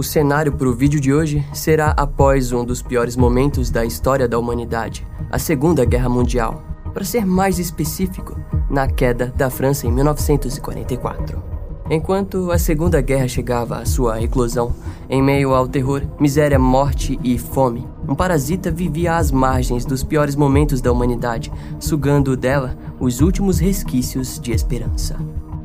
O 0.00 0.02
cenário 0.02 0.52
para 0.52 0.66
o 0.66 0.72
vídeo 0.72 0.98
de 0.98 1.12
hoje 1.12 1.46
será 1.52 1.90
após 1.90 2.52
um 2.52 2.64
dos 2.64 2.80
piores 2.80 3.16
momentos 3.16 3.68
da 3.68 3.84
história 3.84 4.26
da 4.26 4.38
humanidade, 4.38 5.06
a 5.30 5.38
Segunda 5.38 5.84
Guerra 5.84 6.08
Mundial. 6.08 6.62
Para 6.94 7.04
ser 7.04 7.26
mais 7.26 7.58
específico, 7.58 8.34
na 8.70 8.88
queda 8.88 9.26
da 9.36 9.50
França 9.50 9.86
em 9.86 9.92
1944. 9.92 11.42
Enquanto 11.90 12.50
a 12.50 12.56
Segunda 12.56 12.98
Guerra 13.02 13.28
chegava 13.28 13.76
à 13.76 13.84
sua 13.84 14.22
eclosão, 14.22 14.74
em 15.06 15.22
meio 15.22 15.52
ao 15.52 15.68
terror, 15.68 16.00
miséria, 16.18 16.58
morte 16.58 17.20
e 17.22 17.36
fome, 17.36 17.86
um 18.08 18.14
parasita 18.14 18.70
vivia 18.70 19.18
às 19.18 19.30
margens 19.30 19.84
dos 19.84 20.02
piores 20.02 20.34
momentos 20.34 20.80
da 20.80 20.90
humanidade, 20.90 21.52
sugando 21.78 22.38
dela 22.38 22.74
os 22.98 23.20
últimos 23.20 23.58
resquícios 23.58 24.40
de 24.40 24.50
esperança. 24.52 25.18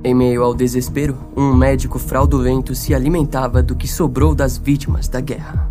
Em 0.06 0.14
meio 0.14 0.44
ao 0.44 0.54
desespero, 0.54 1.18
um 1.36 1.52
médico 1.52 1.98
fraudulento 1.98 2.76
se 2.76 2.94
alimentava 2.94 3.63
do 3.63 3.76
que 3.76 3.88
sobrou 3.88 4.36
das 4.36 4.55
vítimas 4.55 5.08
da 5.08 5.20
guerra. 5.20 5.68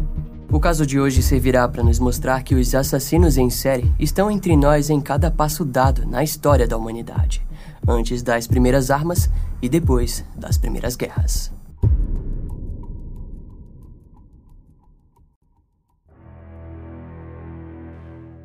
O 0.50 0.58
caso 0.58 0.84
de 0.84 0.98
hoje 0.98 1.22
servirá 1.22 1.68
para 1.68 1.84
nos 1.84 2.00
mostrar 2.00 2.42
que 2.42 2.52
os 2.52 2.74
assassinos 2.74 3.38
em 3.38 3.48
série 3.48 3.94
estão 3.96 4.28
entre 4.28 4.56
nós 4.56 4.90
em 4.90 5.00
cada 5.00 5.30
passo 5.30 5.64
dado 5.64 6.04
na 6.04 6.24
história 6.24 6.66
da 6.66 6.76
humanidade, 6.76 7.46
antes 7.86 8.24
das 8.24 8.48
primeiras 8.48 8.90
armas 8.90 9.30
e 9.62 9.68
depois 9.68 10.24
das 10.34 10.58
primeiras 10.58 10.96
guerras. 10.96 11.52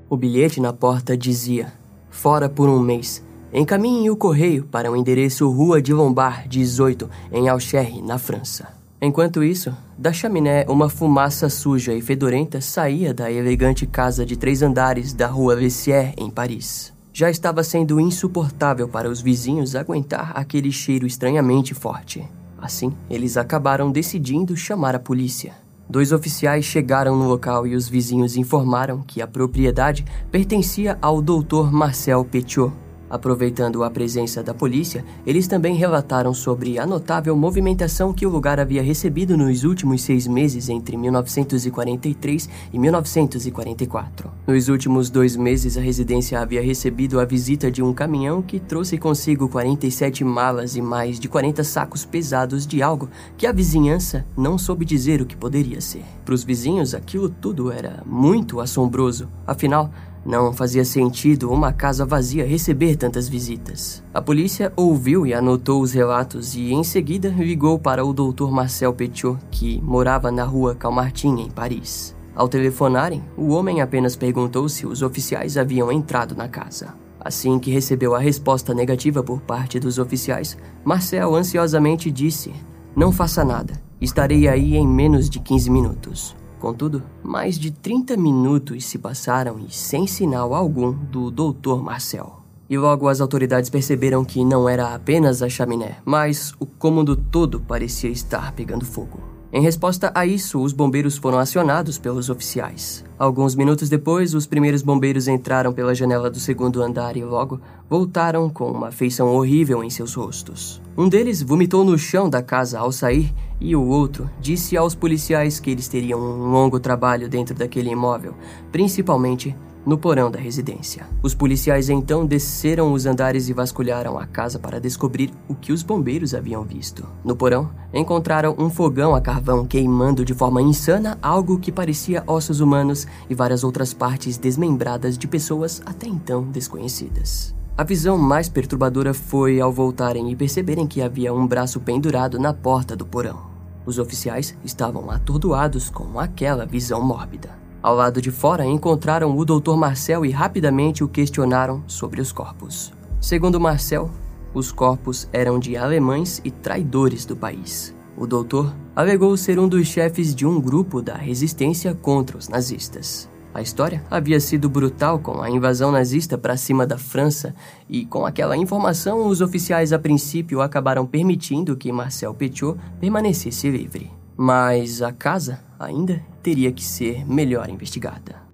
O 0.07 0.15
bilhete 0.15 0.61
na 0.61 0.71
porta 0.71 1.17
dizia: 1.17 1.73
Fora 2.11 2.47
por 2.47 2.69
um 2.69 2.79
mês 2.79 3.27
Encaminhe 3.51 4.11
o 4.11 4.15
correio 4.15 4.63
para 4.65 4.91
o 4.91 4.95
endereço 4.95 5.49
Rua 5.49 5.81
de 5.81 5.91
Lombard 5.91 6.47
18, 6.47 7.09
em 7.31 7.49
Alcherre, 7.49 7.99
na 7.99 8.19
França. 8.19 8.67
Enquanto 9.01 9.43
isso, 9.43 9.75
da 9.97 10.13
chaminé 10.13 10.65
uma 10.69 10.87
fumaça 10.87 11.49
suja 11.49 11.93
e 11.93 12.01
fedorenta 12.01 12.61
saía 12.61 13.11
da 13.11 13.31
elegante 13.31 13.87
casa 13.87 14.23
de 14.23 14.37
três 14.37 14.61
andares 14.61 15.13
da 15.13 15.25
Rua 15.25 15.55
Vessier, 15.55 16.13
em 16.15 16.29
Paris. 16.29 16.93
Já 17.11 17.31
estava 17.31 17.63
sendo 17.63 17.99
insuportável 17.99 18.87
para 18.87 19.09
os 19.09 19.19
vizinhos 19.19 19.75
aguentar 19.75 20.31
aquele 20.35 20.71
cheiro 20.71 21.07
estranhamente 21.07 21.73
forte. 21.73 22.23
Assim, 22.61 22.93
eles 23.09 23.35
acabaram 23.35 23.91
decidindo 23.91 24.55
chamar 24.55 24.95
a 24.95 24.99
polícia. 24.99 25.53
Dois 25.89 26.11
oficiais 26.11 26.65
chegaram 26.65 27.17
no 27.17 27.27
local 27.27 27.65
e 27.65 27.73
os 27.73 27.89
vizinhos 27.89 28.37
informaram 28.37 29.01
que 29.01 29.23
a 29.23 29.27
propriedade 29.27 30.05
pertencia 30.29 30.99
ao 31.01 31.19
Dr. 31.19 31.71
Marcel 31.71 32.23
Petiot, 32.23 32.71
Aproveitando 33.09 33.83
a 33.83 33.89
presença 33.89 34.43
da 34.43 34.53
polícia, 34.53 35.03
eles 35.25 35.47
também 35.47 35.75
relataram 35.75 36.33
sobre 36.33 36.77
a 36.77 36.85
notável 36.85 37.35
movimentação 37.35 38.13
que 38.13 38.25
o 38.25 38.29
lugar 38.29 38.59
havia 38.59 38.83
recebido 38.83 39.35
nos 39.35 39.63
últimos 39.63 40.03
seis 40.03 40.27
meses 40.27 40.69
entre 40.69 40.95
1943 40.95 42.49
e 42.71 42.77
1944. 42.77 44.29
Nos 44.47 44.69
últimos 44.69 45.09
dois 45.09 45.35
meses, 45.35 45.77
a 45.77 45.81
residência 45.81 46.39
havia 46.39 46.61
recebido 46.61 47.19
a 47.19 47.25
visita 47.25 47.71
de 47.71 47.81
um 47.81 47.93
caminhão 47.93 48.41
que 48.41 48.59
trouxe 48.59 48.97
consigo 48.97 49.49
47 49.49 50.23
malas 50.23 50.75
e 50.75 50.81
mais 50.81 51.19
de 51.19 51.27
40 51.27 51.63
sacos 51.63 52.05
pesados 52.05 52.67
de 52.67 52.81
algo 52.81 53.09
que 53.37 53.47
a 53.47 53.51
vizinhança 53.51 54.25
não 54.37 54.57
soube 54.57 54.85
dizer 54.85 55.21
o 55.21 55.25
que 55.25 55.35
poderia 55.35 55.81
ser. 55.81 56.03
Para 56.23 56.35
os 56.35 56.43
vizinhos, 56.43 56.93
aquilo 56.93 57.29
tudo 57.29 57.71
era 57.71 58.03
muito 58.05 58.59
assombroso. 58.59 59.27
Afinal, 59.47 59.91
não 60.25 60.53
fazia 60.53 60.83
sentido 60.83 61.51
uma 61.51 61.71
casa 61.71 62.05
vazia 62.05 62.45
receber 62.45 62.95
tantas 62.95 63.27
visitas. 63.27 64.03
A 64.13 64.21
polícia 64.21 64.71
ouviu 64.75 65.25
e 65.25 65.33
anotou 65.33 65.81
os 65.81 65.91
relatos 65.91 66.55
e, 66.55 66.71
em 66.73 66.83
seguida, 66.83 67.29
ligou 67.29 67.79
para 67.79 68.05
o 68.05 68.13
Dr. 68.13 68.49
Marcel 68.49 68.93
Petiot, 68.93 69.39
que 69.49 69.81
morava 69.81 70.31
na 70.31 70.43
rua 70.43 70.75
Calmartin, 70.75 71.37
em 71.39 71.49
Paris. 71.49 72.15
Ao 72.35 72.47
telefonarem, 72.47 73.23
o 73.35 73.49
homem 73.49 73.81
apenas 73.81 74.15
perguntou 74.15 74.69
se 74.69 74.85
os 74.85 75.01
oficiais 75.01 75.57
haviam 75.57 75.91
entrado 75.91 76.35
na 76.35 76.47
casa. 76.47 76.93
Assim 77.19 77.59
que 77.59 77.71
recebeu 77.71 78.15
a 78.15 78.19
resposta 78.19 78.73
negativa 78.73 79.21
por 79.21 79.41
parte 79.41 79.79
dos 79.79 79.97
oficiais, 79.97 80.57
Marcel 80.85 81.35
ansiosamente 81.35 82.09
disse: 82.09 82.53
Não 82.95 83.11
faça 83.11 83.43
nada, 83.43 83.73
estarei 83.99 84.47
aí 84.47 84.77
em 84.77 84.87
menos 84.87 85.29
de 85.29 85.39
15 85.39 85.69
minutos. 85.69 86.35
Contudo, 86.59 87.01
mais 87.23 87.57
de 87.57 87.71
30 87.71 88.17
minutos 88.17 88.85
se 88.85 88.97
passaram 88.97 89.57
e 89.59 89.73
sem 89.73 90.05
sinal 90.05 90.53
algum 90.53 90.91
do 90.91 91.31
Dr. 91.31 91.81
Marcel. 91.81 92.39
E 92.69 92.77
logo 92.77 93.07
as 93.07 93.21
autoridades 93.21 93.69
perceberam 93.69 94.23
que 94.23 94.43
não 94.45 94.69
era 94.69 94.93
apenas 94.93 95.41
a 95.41 95.49
chaminé, 95.49 95.97
mas 96.05 96.53
o 96.59 96.65
cômodo 96.65 97.15
todo 97.15 97.59
parecia 97.59 98.09
estar 98.09 98.51
pegando 98.51 98.85
fogo. 98.85 99.19
Em 99.51 99.63
resposta 99.63 100.11
a 100.13 100.27
isso, 100.27 100.61
os 100.61 100.71
bombeiros 100.71 101.17
foram 101.17 101.39
acionados 101.39 101.97
pelos 101.97 102.29
oficiais. 102.29 103.03
Alguns 103.17 103.55
minutos 103.55 103.89
depois, 103.89 104.35
os 104.35 104.45
primeiros 104.45 104.83
bombeiros 104.83 105.27
entraram 105.27 105.73
pela 105.73 105.95
janela 105.95 106.29
do 106.29 106.39
segundo 106.39 106.83
andar 106.83 107.17
e 107.17 107.23
logo 107.23 107.59
voltaram 107.89 108.47
com 108.47 108.71
uma 108.71 108.91
feição 108.91 109.33
horrível 109.33 109.83
em 109.83 109.89
seus 109.89 110.13
rostos. 110.13 110.79
Um 110.99 111.07
deles 111.07 111.41
vomitou 111.41 111.85
no 111.85 111.97
chão 111.97 112.29
da 112.29 112.43
casa 112.43 112.77
ao 112.77 112.91
sair 112.91 113.33
e 113.57 113.73
o 113.73 113.81
outro 113.87 114.29
disse 114.41 114.75
aos 114.75 114.93
policiais 114.93 115.57
que 115.57 115.71
eles 115.71 115.87
teriam 115.87 116.19
um 116.19 116.51
longo 116.51 116.77
trabalho 116.77 117.29
dentro 117.29 117.55
daquele 117.55 117.89
imóvel, 117.89 118.33
principalmente 118.69 119.55
no 119.85 119.97
porão 119.97 120.29
da 120.29 120.37
residência. 120.37 121.07
Os 121.23 121.33
policiais 121.33 121.89
então 121.89 122.25
desceram 122.25 122.91
os 122.91 123.05
andares 123.05 123.47
e 123.47 123.53
vasculharam 123.53 124.19
a 124.19 124.27
casa 124.27 124.59
para 124.59 124.77
descobrir 124.77 125.31
o 125.47 125.55
que 125.55 125.71
os 125.71 125.83
bombeiros 125.83 126.35
haviam 126.35 126.65
visto. 126.65 127.07
No 127.23 127.33
porão, 127.33 127.71
encontraram 127.93 128.53
um 128.59 128.69
fogão 128.69 129.15
a 129.15 129.21
carvão 129.21 129.65
queimando 129.65 130.25
de 130.25 130.33
forma 130.33 130.61
insana 130.61 131.17
algo 131.21 131.59
que 131.59 131.71
parecia 131.71 132.25
ossos 132.27 132.59
humanos 132.59 133.07
e 133.29 133.33
várias 133.33 133.63
outras 133.63 133.93
partes 133.93 134.37
desmembradas 134.37 135.17
de 135.17 135.29
pessoas 135.29 135.81
até 135.85 136.09
então 136.09 136.43
desconhecidas. 136.43 137.57
A 137.79 137.83
visão 137.85 138.17
mais 138.17 138.49
perturbadora 138.49 139.13
foi 139.13 139.61
ao 139.61 139.71
voltarem 139.71 140.29
e 140.29 140.35
perceberem 140.35 140.85
que 140.85 141.01
havia 141.01 141.33
um 141.33 141.47
braço 141.47 141.79
pendurado 141.79 142.37
na 142.37 142.53
porta 142.53 142.93
do 142.93 143.05
porão. 143.05 143.39
Os 143.85 143.97
oficiais 143.97 144.53
estavam 144.65 145.09
atordoados 145.09 145.89
com 145.89 146.19
aquela 146.19 146.65
visão 146.65 147.01
mórbida. 147.01 147.57
Ao 147.81 147.95
lado 147.95 148.21
de 148.21 148.31
fora 148.31 148.65
encontraram 148.65 149.33
o 149.33 149.45
Dr. 149.45 149.77
Marcel 149.77 150.25
e 150.25 150.29
rapidamente 150.29 151.05
o 151.05 151.07
questionaram 151.07 151.81
sobre 151.87 152.19
os 152.19 152.33
corpos. 152.33 152.91
Segundo 153.21 153.61
Marcel, 153.61 154.11
os 154.53 154.73
corpos 154.73 155.29
eram 155.31 155.57
de 155.57 155.77
alemães 155.77 156.41
e 156.43 156.51
traidores 156.51 157.23
do 157.23 157.33
país. 157.33 157.95
O 158.17 158.27
doutor 158.27 158.75
alegou 158.93 159.37
ser 159.37 159.57
um 159.57 159.69
dos 159.69 159.87
chefes 159.87 160.35
de 160.35 160.45
um 160.45 160.59
grupo 160.59 161.01
da 161.01 161.15
resistência 161.15 161.95
contra 161.95 162.37
os 162.37 162.49
nazistas. 162.49 163.28
A 163.53 163.61
história 163.61 164.03
havia 164.09 164.39
sido 164.39 164.69
brutal 164.69 165.19
com 165.19 165.41
a 165.41 165.49
invasão 165.49 165.91
nazista 165.91 166.37
para 166.37 166.55
cima 166.55 166.85
da 166.85 166.97
França, 166.97 167.53
e 167.89 168.05
com 168.05 168.25
aquela 168.25 168.55
informação, 168.55 169.27
os 169.27 169.41
oficiais 169.41 169.91
a 169.91 169.99
princípio 169.99 170.61
acabaram 170.61 171.05
permitindo 171.05 171.75
que 171.75 171.91
Marcel 171.91 172.33
Petiot 172.33 172.79
permanecesse 172.99 173.69
livre. 173.69 174.11
Mas 174.37 175.01
a 175.01 175.11
casa 175.11 175.59
ainda 175.79 176.21
teria 176.41 176.71
que 176.71 176.83
ser 176.83 177.25
melhor 177.25 177.69
investigada. 177.69 178.48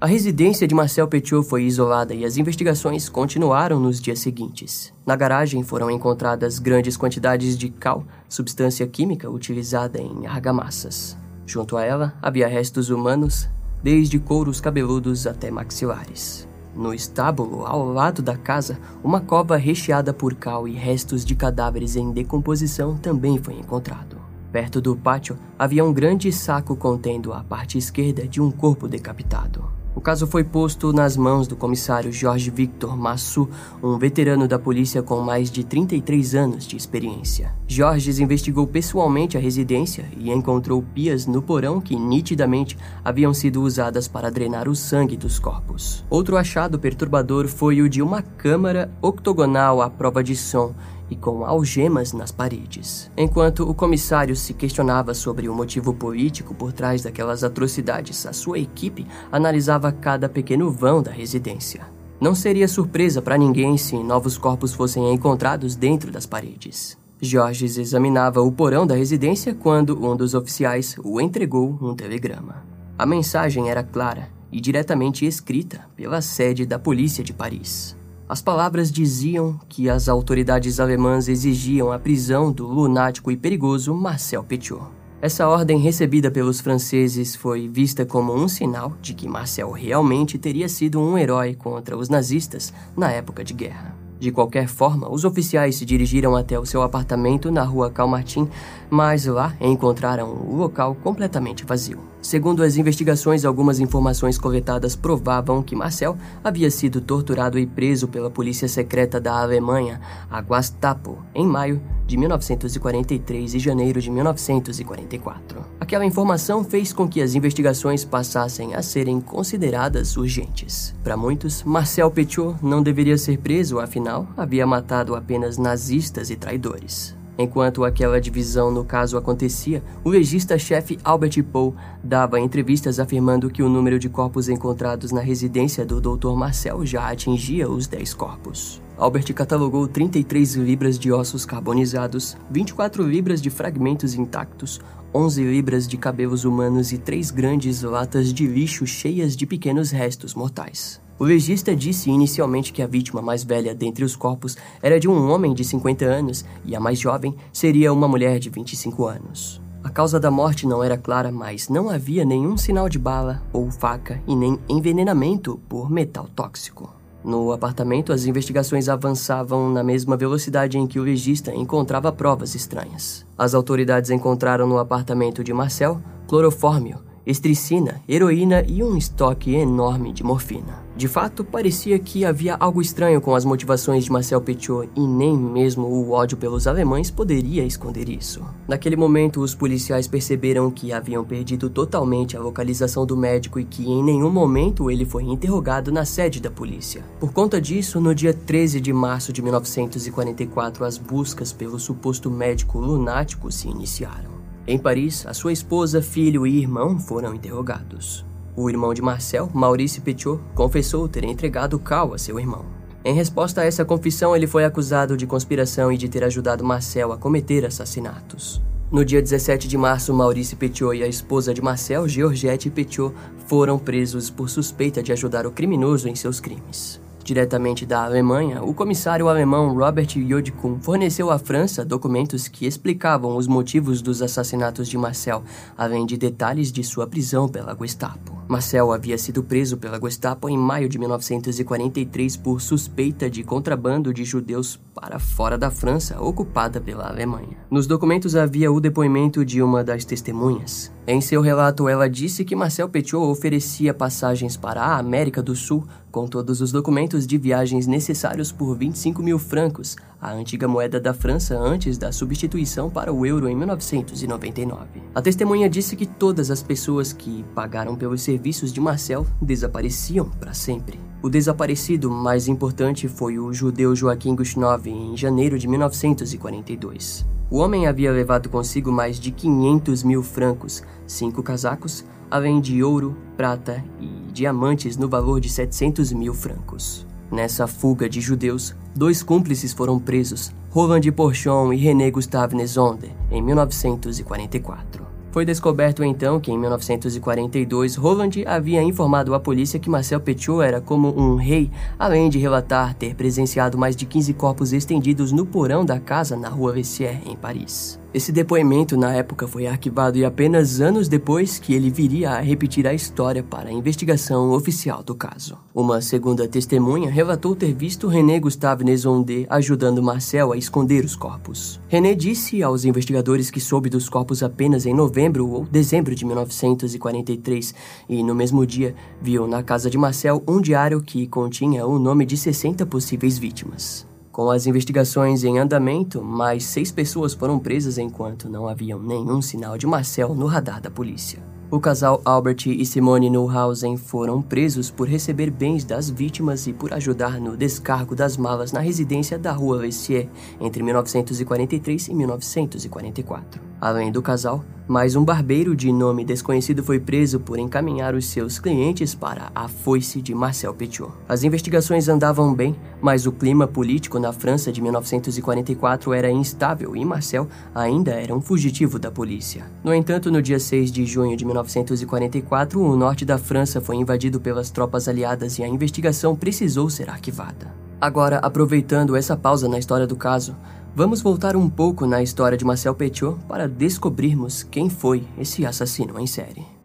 A 0.00 0.06
residência 0.06 0.68
de 0.68 0.76
Marcel 0.76 1.08
Petiot 1.08 1.44
foi 1.44 1.64
isolada 1.64 2.14
e 2.14 2.24
as 2.24 2.36
investigações 2.36 3.08
continuaram 3.08 3.80
nos 3.80 4.00
dias 4.00 4.20
seguintes. 4.20 4.94
Na 5.04 5.16
garagem 5.16 5.64
foram 5.64 5.90
encontradas 5.90 6.60
grandes 6.60 6.96
quantidades 6.96 7.58
de 7.58 7.68
cal, 7.68 8.04
substância 8.28 8.86
química 8.86 9.28
utilizada 9.28 10.00
em 10.00 10.24
argamassas. 10.24 11.18
Junto 11.44 11.76
a 11.76 11.84
ela 11.84 12.14
havia 12.22 12.46
restos 12.46 12.90
humanos, 12.90 13.48
desde 13.82 14.20
couros 14.20 14.60
cabeludos 14.60 15.26
até 15.26 15.50
maxilares. 15.50 16.46
No 16.76 16.94
estábulo, 16.94 17.66
ao 17.66 17.84
lado 17.84 18.22
da 18.22 18.36
casa, 18.36 18.78
uma 19.02 19.20
cova 19.20 19.56
recheada 19.56 20.14
por 20.14 20.32
cal 20.36 20.68
e 20.68 20.74
restos 20.74 21.24
de 21.24 21.34
cadáveres 21.34 21.96
em 21.96 22.12
decomposição 22.12 22.96
também 22.96 23.36
foi 23.38 23.54
encontrado. 23.54 24.16
Perto 24.52 24.80
do 24.80 24.94
pátio 24.94 25.36
havia 25.58 25.84
um 25.84 25.92
grande 25.92 26.30
saco 26.30 26.76
contendo 26.76 27.32
a 27.32 27.42
parte 27.42 27.76
esquerda 27.76 28.28
de 28.28 28.40
um 28.40 28.48
corpo 28.48 28.86
decapitado. 28.86 29.77
O 29.98 30.00
caso 30.00 30.28
foi 30.28 30.44
posto 30.44 30.92
nas 30.92 31.16
mãos 31.16 31.48
do 31.48 31.56
comissário 31.56 32.12
Jorge 32.12 32.52
Victor 32.52 32.96
Massu, 32.96 33.48
um 33.82 33.98
veterano 33.98 34.46
da 34.46 34.56
polícia 34.56 35.02
com 35.02 35.22
mais 35.22 35.50
de 35.50 35.64
33 35.64 36.36
anos 36.36 36.68
de 36.68 36.76
experiência. 36.76 37.52
Jorge 37.66 38.22
investigou 38.22 38.64
pessoalmente 38.64 39.36
a 39.36 39.40
residência 39.40 40.08
e 40.16 40.30
encontrou 40.30 40.80
pias 40.94 41.26
no 41.26 41.42
porão 41.42 41.80
que 41.80 41.96
nitidamente 41.96 42.78
haviam 43.04 43.34
sido 43.34 43.60
usadas 43.60 44.06
para 44.06 44.30
drenar 44.30 44.68
o 44.68 44.76
sangue 44.76 45.16
dos 45.16 45.40
corpos. 45.40 46.04
Outro 46.08 46.36
achado 46.36 46.78
perturbador 46.78 47.48
foi 47.48 47.82
o 47.82 47.88
de 47.88 48.00
uma 48.00 48.22
câmara 48.22 48.88
octogonal 49.02 49.82
à 49.82 49.90
prova 49.90 50.22
de 50.22 50.36
som 50.36 50.76
e 51.10 51.16
com 51.16 51.44
algemas 51.44 52.12
nas 52.12 52.30
paredes. 52.30 53.10
Enquanto 53.16 53.68
o 53.68 53.74
comissário 53.74 54.36
se 54.36 54.54
questionava 54.54 55.14
sobre 55.14 55.48
o 55.48 55.54
motivo 55.54 55.92
político 55.94 56.54
por 56.54 56.72
trás 56.72 57.02
daquelas 57.02 57.42
atrocidades, 57.44 58.26
a 58.26 58.32
sua 58.32 58.58
equipe 58.58 59.06
analisava 59.30 59.92
cada 59.92 60.28
pequeno 60.28 60.70
vão 60.70 61.02
da 61.02 61.10
residência. 61.10 61.86
Não 62.20 62.34
seria 62.34 62.66
surpresa 62.66 63.22
para 63.22 63.38
ninguém 63.38 63.76
se 63.76 63.96
novos 63.96 64.36
corpos 64.36 64.74
fossem 64.74 65.12
encontrados 65.12 65.76
dentro 65.76 66.10
das 66.10 66.26
paredes. 66.26 66.98
Georges 67.20 67.78
examinava 67.78 68.40
o 68.40 68.50
porão 68.50 68.86
da 68.86 68.94
residência 68.94 69.54
quando 69.54 70.04
um 70.04 70.16
dos 70.16 70.34
oficiais 70.34 70.96
o 71.02 71.20
entregou 71.20 71.76
um 71.80 71.94
telegrama. 71.94 72.64
A 72.96 73.04
mensagem 73.06 73.70
era 73.70 73.82
clara 73.82 74.28
e 74.50 74.60
diretamente 74.60 75.26
escrita 75.26 75.86
pela 75.94 76.20
sede 76.20 76.64
da 76.64 76.78
polícia 76.78 77.22
de 77.22 77.32
Paris. 77.32 77.96
As 78.28 78.42
palavras 78.42 78.92
diziam 78.92 79.58
que 79.70 79.88
as 79.88 80.06
autoridades 80.06 80.78
alemãs 80.78 81.28
exigiam 81.28 81.90
a 81.90 81.98
prisão 81.98 82.52
do 82.52 82.66
lunático 82.66 83.30
e 83.30 83.36
perigoso 83.38 83.94
Marcel 83.94 84.44
Petiot. 84.44 84.82
Essa 85.22 85.48
ordem 85.48 85.78
recebida 85.78 86.30
pelos 86.30 86.60
franceses 86.60 87.34
foi 87.34 87.66
vista 87.66 88.04
como 88.04 88.34
um 88.34 88.46
sinal 88.46 88.92
de 89.00 89.14
que 89.14 89.26
Marcel 89.26 89.70
realmente 89.70 90.36
teria 90.36 90.68
sido 90.68 91.00
um 91.00 91.16
herói 91.16 91.54
contra 91.54 91.96
os 91.96 92.10
nazistas 92.10 92.70
na 92.94 93.10
época 93.10 93.42
de 93.42 93.54
guerra. 93.54 93.96
De 94.20 94.30
qualquer 94.30 94.68
forma, 94.68 95.10
os 95.10 95.24
oficiais 95.24 95.76
se 95.76 95.86
dirigiram 95.86 96.36
até 96.36 96.58
o 96.58 96.66
seu 96.66 96.82
apartamento 96.82 97.50
na 97.50 97.62
rua 97.62 97.90
Calmartin, 97.90 98.46
mas 98.90 99.24
lá 99.24 99.56
encontraram 99.58 100.32
o 100.32 100.54
local 100.54 100.94
completamente 100.96 101.64
vazio. 101.64 102.00
Segundo 102.20 102.62
as 102.62 102.76
investigações, 102.76 103.44
algumas 103.44 103.78
informações 103.80 104.36
coletadas 104.36 104.96
provavam 104.96 105.62
que 105.62 105.76
Marcel 105.76 106.16
havia 106.42 106.70
sido 106.70 107.00
torturado 107.00 107.58
e 107.58 107.66
preso 107.66 108.08
pela 108.08 108.30
polícia 108.30 108.68
secreta 108.68 109.20
da 109.20 109.40
Alemanha, 109.40 110.00
a 110.30 110.42
Gestapo, 110.42 111.18
em 111.34 111.46
maio 111.46 111.80
de 112.06 112.16
1943 112.16 113.54
e 113.54 113.58
janeiro 113.58 114.00
de 114.00 114.10
1944. 114.10 115.64
Aquela 115.78 116.06
informação 116.06 116.64
fez 116.64 116.92
com 116.92 117.06
que 117.06 117.20
as 117.20 117.34
investigações 117.34 118.04
passassem 118.04 118.74
a 118.74 118.82
serem 118.82 119.20
consideradas 119.20 120.16
urgentes. 120.16 120.94
Para 121.04 121.16
muitos, 121.16 121.62
Marcel 121.62 122.10
Petiot 122.10 122.56
não 122.62 122.82
deveria 122.82 123.18
ser 123.18 123.38
preso, 123.38 123.78
afinal, 123.78 124.26
havia 124.36 124.66
matado 124.66 125.14
apenas 125.14 125.58
nazistas 125.58 126.30
e 126.30 126.36
traidores. 126.36 127.17
Enquanto 127.38 127.84
aquela 127.84 128.20
divisão 128.20 128.68
no 128.72 128.84
caso 128.84 129.16
acontecia, 129.16 129.80
o 130.02 130.10
legista-chefe 130.10 130.98
Albert 131.04 131.40
Poe 131.44 131.72
dava 132.02 132.40
entrevistas 132.40 132.98
afirmando 132.98 133.48
que 133.48 133.62
o 133.62 133.68
número 133.68 133.96
de 133.96 134.08
corpos 134.08 134.48
encontrados 134.48 135.12
na 135.12 135.20
residência 135.20 135.86
do 135.86 136.00
Dr. 136.00 136.34
Marcel 136.34 136.84
já 136.84 137.08
atingia 137.08 137.70
os 137.70 137.86
10 137.86 138.12
corpos. 138.14 138.82
Albert 138.96 139.32
catalogou 139.32 139.86
33 139.86 140.56
libras 140.56 140.98
de 140.98 141.12
ossos 141.12 141.46
carbonizados, 141.46 142.36
24 142.50 143.04
libras 143.04 143.40
de 143.40 143.50
fragmentos 143.50 144.14
intactos, 144.14 144.80
11 145.14 145.44
libras 145.44 145.86
de 145.86 145.96
cabelos 145.96 146.44
humanos 146.44 146.92
e 146.92 146.98
três 146.98 147.30
grandes 147.30 147.82
latas 147.82 148.32
de 148.34 148.48
lixo 148.48 148.84
cheias 148.84 149.36
de 149.36 149.46
pequenos 149.46 149.92
restos 149.92 150.34
mortais. 150.34 151.00
O 151.18 151.24
legista 151.24 151.74
disse 151.74 152.10
inicialmente 152.10 152.72
que 152.72 152.80
a 152.80 152.86
vítima 152.86 153.20
mais 153.20 153.42
velha 153.42 153.74
dentre 153.74 154.04
os 154.04 154.14
corpos 154.14 154.56
era 154.80 155.00
de 155.00 155.08
um 155.08 155.30
homem 155.30 155.52
de 155.52 155.64
50 155.64 156.04
anos 156.04 156.44
e 156.64 156.76
a 156.76 156.80
mais 156.80 156.98
jovem 156.98 157.34
seria 157.52 157.92
uma 157.92 158.06
mulher 158.06 158.38
de 158.38 158.48
25 158.48 159.04
anos. 159.04 159.60
A 159.82 159.90
causa 159.90 160.20
da 160.20 160.30
morte 160.30 160.66
não 160.66 160.82
era 160.82 160.96
clara, 160.96 161.32
mas 161.32 161.68
não 161.68 161.90
havia 161.90 162.24
nenhum 162.24 162.56
sinal 162.56 162.88
de 162.88 162.98
bala 162.98 163.42
ou 163.52 163.68
faca 163.70 164.22
e 164.28 164.36
nem 164.36 164.58
envenenamento 164.68 165.60
por 165.68 165.90
metal 165.90 166.28
tóxico. 166.36 166.92
No 167.24 167.50
apartamento, 167.50 168.12
as 168.12 168.24
investigações 168.24 168.88
avançavam 168.88 169.70
na 169.70 169.82
mesma 169.82 170.16
velocidade 170.16 170.78
em 170.78 170.86
que 170.86 171.00
o 171.00 171.02
legista 171.02 171.52
encontrava 171.52 172.12
provas 172.12 172.54
estranhas. 172.54 173.26
As 173.36 173.54
autoridades 173.54 174.10
encontraram 174.10 174.68
no 174.68 174.78
apartamento 174.78 175.42
de 175.42 175.52
Marcel 175.52 176.00
clorofórmio, 176.28 177.07
estricina, 177.28 178.00
heroína 178.08 178.64
e 178.66 178.82
um 178.82 178.96
estoque 178.96 179.54
enorme 179.54 180.14
de 180.14 180.24
morfina. 180.24 180.88
De 180.96 181.06
fato, 181.06 181.44
parecia 181.44 181.98
que 181.98 182.24
havia 182.24 182.56
algo 182.58 182.80
estranho 182.80 183.20
com 183.20 183.34
as 183.34 183.44
motivações 183.44 184.04
de 184.04 184.10
Marcel 184.10 184.40
Petiot 184.40 184.88
e 184.96 185.06
nem 185.06 185.36
mesmo 185.36 185.86
o 185.86 186.10
ódio 186.10 186.38
pelos 186.38 186.66
alemães 186.66 187.10
poderia 187.10 187.64
esconder 187.64 188.08
isso. 188.08 188.42
Naquele 188.66 188.96
momento, 188.96 189.40
os 189.40 189.54
policiais 189.54 190.08
perceberam 190.08 190.70
que 190.70 190.90
haviam 190.90 191.22
perdido 191.22 191.68
totalmente 191.68 192.34
a 192.34 192.40
localização 192.40 193.04
do 193.04 193.16
médico 193.16 193.60
e 193.60 193.64
que 193.64 193.86
em 193.86 194.02
nenhum 194.02 194.30
momento 194.30 194.90
ele 194.90 195.04
foi 195.04 195.24
interrogado 195.24 195.92
na 195.92 196.06
sede 196.06 196.40
da 196.40 196.50
polícia. 196.50 197.04
Por 197.20 197.30
conta 197.30 197.60
disso, 197.60 198.00
no 198.00 198.14
dia 198.14 198.32
13 198.32 198.80
de 198.80 198.92
março 198.92 199.34
de 199.34 199.42
1944, 199.42 200.82
as 200.82 200.96
buscas 200.96 201.52
pelo 201.52 201.78
suposto 201.78 202.30
médico 202.30 202.78
lunático 202.78 203.52
se 203.52 203.68
iniciaram. 203.68 204.37
Em 204.70 204.76
Paris, 204.76 205.24
a 205.26 205.32
sua 205.32 205.50
esposa, 205.50 206.02
filho 206.02 206.46
e 206.46 206.58
irmão 206.58 206.98
foram 206.98 207.34
interrogados. 207.34 208.22
O 208.54 208.68
irmão 208.68 208.92
de 208.92 209.00
Marcel, 209.00 209.50
Maurice 209.54 209.98
Petiot, 209.98 210.42
confessou 210.54 211.08
ter 211.08 211.24
entregado 211.24 211.78
Cal 211.78 212.12
a 212.12 212.18
seu 212.18 212.38
irmão. 212.38 212.66
Em 213.02 213.14
resposta 213.14 213.62
a 213.62 213.64
essa 213.64 213.82
confissão, 213.82 214.36
ele 214.36 214.46
foi 214.46 214.66
acusado 214.66 215.16
de 215.16 215.26
conspiração 215.26 215.90
e 215.90 215.96
de 215.96 216.06
ter 216.06 216.22
ajudado 216.22 216.62
Marcel 216.62 217.12
a 217.12 217.16
cometer 217.16 217.64
assassinatos. 217.64 218.60
No 218.92 219.06
dia 219.06 219.22
17 219.22 219.66
de 219.66 219.78
março, 219.78 220.12
Maurice 220.12 220.54
Petiot 220.54 220.98
e 220.98 221.02
a 221.02 221.08
esposa 221.08 221.54
de 221.54 221.62
Marcel, 221.62 222.06
Georgette 222.06 222.68
Petiot, 222.68 223.14
foram 223.46 223.78
presos 223.78 224.28
por 224.28 224.50
suspeita 224.50 225.02
de 225.02 225.12
ajudar 225.12 225.46
o 225.46 225.50
criminoso 225.50 226.10
em 226.10 226.14
seus 226.14 226.40
crimes. 226.40 227.00
Diretamente 227.28 227.84
da 227.84 228.06
Alemanha, 228.06 228.62
o 228.62 228.72
comissário 228.72 229.28
alemão 229.28 229.76
Robert 229.76 230.08
Jodkun 230.16 230.80
forneceu 230.80 231.30
à 231.30 231.38
França 231.38 231.84
documentos 231.84 232.48
que 232.48 232.66
explicavam 232.66 233.36
os 233.36 233.46
motivos 233.46 234.00
dos 234.00 234.22
assassinatos 234.22 234.88
de 234.88 234.96
Marcel, 234.96 235.44
além 235.76 236.06
de 236.06 236.16
detalhes 236.16 236.72
de 236.72 236.82
sua 236.82 237.06
prisão 237.06 237.46
pela 237.46 237.76
Gestapo. 237.78 238.42
Marcel 238.48 238.90
havia 238.92 239.18
sido 239.18 239.42
preso 239.42 239.76
pela 239.76 240.00
Gestapo 240.00 240.48
em 240.48 240.56
maio 240.56 240.88
de 240.88 240.98
1943 240.98 242.34
por 242.38 242.62
suspeita 242.62 243.28
de 243.28 243.44
contrabando 243.44 244.14
de 244.14 244.24
judeus 244.24 244.80
para 244.94 245.18
fora 245.18 245.58
da 245.58 245.70
França, 245.70 246.18
ocupada 246.22 246.80
pela 246.80 247.10
Alemanha. 247.10 247.58
Nos 247.70 247.86
documentos 247.86 248.36
havia 248.36 248.72
o 248.72 248.80
depoimento 248.80 249.44
de 249.44 249.60
uma 249.62 249.84
das 249.84 250.02
testemunhas. 250.02 250.90
Em 251.10 251.22
seu 251.22 251.40
relato, 251.40 251.88
ela 251.88 252.06
disse 252.06 252.44
que 252.44 252.54
Marcel 252.54 252.86
Petiot 252.86 253.24
oferecia 253.24 253.94
passagens 253.94 254.58
para 254.58 254.82
a 254.82 254.98
América 254.98 255.42
do 255.42 255.56
Sul 255.56 255.88
com 256.12 256.26
todos 256.26 256.60
os 256.60 256.70
documentos 256.70 257.26
de 257.26 257.38
viagens 257.38 257.86
necessários 257.86 258.52
por 258.52 258.76
25 258.76 259.22
mil 259.22 259.38
francos, 259.38 259.96
a 260.20 260.30
antiga 260.30 260.68
moeda 260.68 261.00
da 261.00 261.14
França 261.14 261.58
antes 261.58 261.96
da 261.96 262.12
substituição 262.12 262.90
para 262.90 263.10
o 263.10 263.24
euro 263.24 263.48
em 263.48 263.56
1999. 263.56 265.00
A 265.14 265.22
testemunha 265.22 265.70
disse 265.70 265.96
que 265.96 266.04
todas 266.04 266.50
as 266.50 266.62
pessoas 266.62 267.10
que 267.10 267.42
pagaram 267.54 267.96
pelos 267.96 268.20
serviços 268.20 268.70
de 268.70 268.78
Marcel 268.78 269.26
desapareciam 269.40 270.28
para 270.28 270.52
sempre. 270.52 271.00
O 271.22 271.30
desaparecido 271.30 272.10
mais 272.10 272.48
importante 272.48 273.08
foi 273.08 273.38
o 273.38 273.50
judeu 273.50 273.96
Joaquim 273.96 274.36
Gushnov 274.36 274.86
em 274.86 275.16
janeiro 275.16 275.58
de 275.58 275.66
1942. 275.66 277.37
O 277.50 277.58
homem 277.58 277.86
havia 277.86 278.12
levado 278.12 278.50
consigo 278.50 278.92
mais 278.92 279.18
de 279.18 279.30
500 279.30 280.02
mil 280.02 280.22
francos, 280.22 280.82
cinco 281.06 281.42
casacos, 281.42 282.04
além 282.30 282.60
de 282.60 282.82
ouro, 282.82 283.16
prata 283.38 283.82
e 283.98 284.30
diamantes 284.32 284.98
no 284.98 285.08
valor 285.08 285.40
de 285.40 285.48
700 285.48 286.12
mil 286.12 286.34
francos. 286.34 287.06
Nessa 287.32 287.66
fuga 287.66 288.06
de 288.06 288.20
judeus, 288.20 288.76
dois 288.94 289.22
cúmplices 289.22 289.72
foram 289.72 289.98
presos, 289.98 290.52
Roland 290.70 291.10
Porchon 291.16 291.72
e 291.72 291.76
René 291.78 292.10
Gustave 292.10 292.54
Nezonde, 292.54 293.10
em 293.30 293.40
1944. 293.40 295.07
Foi 295.30 295.44
descoberto 295.44 296.02
então 296.02 296.40
que 296.40 296.50
em 296.50 296.58
1942 296.58 297.96
Roland 297.96 298.30
havia 298.46 298.82
informado 298.82 299.34
à 299.34 299.40
polícia 299.40 299.78
que 299.78 299.90
Marcel 299.90 300.20
Petiot 300.20 300.62
era 300.62 300.80
como 300.80 301.08
um 301.08 301.36
rei, 301.36 301.70
além 301.98 302.30
de 302.30 302.38
relatar 302.38 302.94
ter 302.94 303.14
presenciado 303.14 303.76
mais 303.76 303.94
de 303.94 304.06
15 304.06 304.32
corpos 304.34 304.72
estendidos 304.72 305.30
no 305.30 305.44
porão 305.44 305.84
da 305.84 306.00
casa 306.00 306.36
na 306.36 306.48
rua 306.48 306.72
Vessier, 306.72 307.20
em 307.26 307.36
Paris. 307.36 307.97
Esse 308.12 308.32
depoimento 308.32 308.96
na 308.96 309.12
época 309.12 309.46
foi 309.46 309.66
arquivado 309.66 310.16
e 310.16 310.24
apenas 310.24 310.80
anos 310.80 311.08
depois 311.08 311.58
que 311.58 311.74
ele 311.74 311.90
viria 311.90 312.30
a 312.30 312.40
repetir 312.40 312.86
a 312.86 312.94
história 312.94 313.42
para 313.42 313.68
a 313.68 313.72
investigação 313.72 314.50
oficial 314.52 315.02
do 315.02 315.14
caso. 315.14 315.58
Uma 315.74 316.00
segunda 316.00 316.48
testemunha 316.48 317.10
relatou 317.10 317.54
ter 317.54 317.74
visto 317.74 318.08
René 318.08 318.40
Gustave 318.40 318.82
Nezonde 318.82 319.46
ajudando 319.50 320.02
Marcel 320.02 320.52
a 320.52 320.56
esconder 320.56 321.04
os 321.04 321.14
corpos. 321.14 321.78
René 321.86 322.14
disse 322.14 322.62
aos 322.62 322.86
investigadores 322.86 323.50
que 323.50 323.60
soube 323.60 323.90
dos 323.90 324.08
corpos 324.08 324.42
apenas 324.42 324.86
em 324.86 324.94
novembro 324.94 325.46
ou 325.46 325.66
dezembro 325.66 326.14
de 326.14 326.24
1943 326.24 327.74
e 328.08 328.22
no 328.22 328.34
mesmo 328.34 328.66
dia 328.66 328.94
viu 329.20 329.46
na 329.46 329.62
casa 329.62 329.90
de 329.90 329.98
Marcel 329.98 330.42
um 330.48 330.62
diário 330.62 331.02
que 331.02 331.26
continha 331.26 331.86
o 331.86 331.98
nome 331.98 332.24
de 332.24 332.38
60 332.38 332.86
possíveis 332.86 333.36
vítimas. 333.36 334.07
Com 334.38 334.52
as 334.52 334.68
investigações 334.68 335.42
em 335.42 335.58
andamento, 335.58 336.22
mais 336.22 336.62
seis 336.62 336.92
pessoas 336.92 337.34
foram 337.34 337.58
presas 337.58 337.98
enquanto 337.98 338.48
não 338.48 338.68
havia 338.68 338.96
nenhum 338.96 339.42
sinal 339.42 339.76
de 339.76 339.84
Marcel 339.84 340.32
no 340.32 340.46
radar 340.46 340.80
da 340.80 340.88
polícia. 340.88 341.42
O 341.70 341.78
casal 341.78 342.22
Albert 342.24 342.66
e 342.66 342.86
Simone 342.86 343.28
Neuhausen 343.28 343.98
foram 343.98 344.40
presos 344.40 344.90
por 344.90 345.06
receber 345.06 345.50
bens 345.50 345.84
das 345.84 346.08
vítimas 346.08 346.66
e 346.66 346.72
por 346.72 346.94
ajudar 346.94 347.38
no 347.38 347.58
descargo 347.58 348.16
das 348.16 348.38
malas 348.38 348.72
na 348.72 348.80
residência 348.80 349.38
da 349.38 349.52
Rua 349.52 349.80
Vessier 349.80 350.30
entre 350.58 350.82
1943 350.82 352.08
e 352.08 352.14
1944. 352.14 353.60
Além 353.78 354.10
do 354.10 354.22
casal, 354.22 354.64
mais 354.88 355.14
um 355.14 355.22
barbeiro 355.22 355.76
de 355.76 355.92
nome 355.92 356.24
desconhecido 356.24 356.82
foi 356.82 356.98
preso 356.98 357.38
por 357.38 357.58
encaminhar 357.58 358.14
os 358.14 358.24
seus 358.24 358.58
clientes 358.58 359.14
para 359.14 359.52
a 359.54 359.68
foice 359.68 360.22
de 360.22 360.34
Marcel 360.34 360.72
Petiot. 360.72 361.12
As 361.28 361.44
investigações 361.44 362.08
andavam 362.08 362.54
bem, 362.54 362.74
mas 363.00 363.26
o 363.26 363.32
clima 363.32 363.68
político 363.68 364.18
na 364.18 364.32
França 364.32 364.72
de 364.72 364.80
1944 364.80 366.14
era 366.14 366.30
instável 366.30 366.96
e 366.96 367.04
Marcel 367.04 367.46
ainda 367.74 368.12
era 368.12 368.34
um 368.34 368.40
fugitivo 368.40 368.98
da 368.98 369.10
polícia. 369.10 369.70
No 369.84 369.94
entanto, 369.94 370.32
no 370.32 370.40
dia 370.40 370.58
6 370.58 370.90
de 370.90 371.04
junho 371.04 371.36
de 371.36 371.44
1944, 371.62 372.80
o 372.80 372.96
norte 372.96 373.24
da 373.24 373.38
França 373.38 373.80
foi 373.80 373.96
invadido 373.96 374.40
pelas 374.40 374.70
tropas 374.70 375.08
aliadas 375.08 375.58
e 375.58 375.62
a 375.62 375.68
investigação 375.68 376.34
precisou 376.34 376.88
ser 376.90 377.10
arquivada. 377.10 377.72
Agora, 378.00 378.38
aproveitando 378.38 379.16
essa 379.16 379.36
pausa 379.36 379.68
na 379.68 379.78
história 379.78 380.06
do 380.06 380.16
caso, 380.16 380.54
Vamos 380.98 381.22
voltar 381.22 381.54
um 381.54 381.70
pouco 381.70 382.06
na 382.06 382.24
história 382.24 382.58
de 382.58 382.64
Marcel 382.64 382.92
Petiot 382.92 383.38
para 383.46 383.68
descobrirmos 383.68 384.64
quem 384.64 384.90
foi 384.90 385.22
esse 385.38 385.64
assassino 385.64 386.18
em 386.18 386.26
série. 386.26 386.77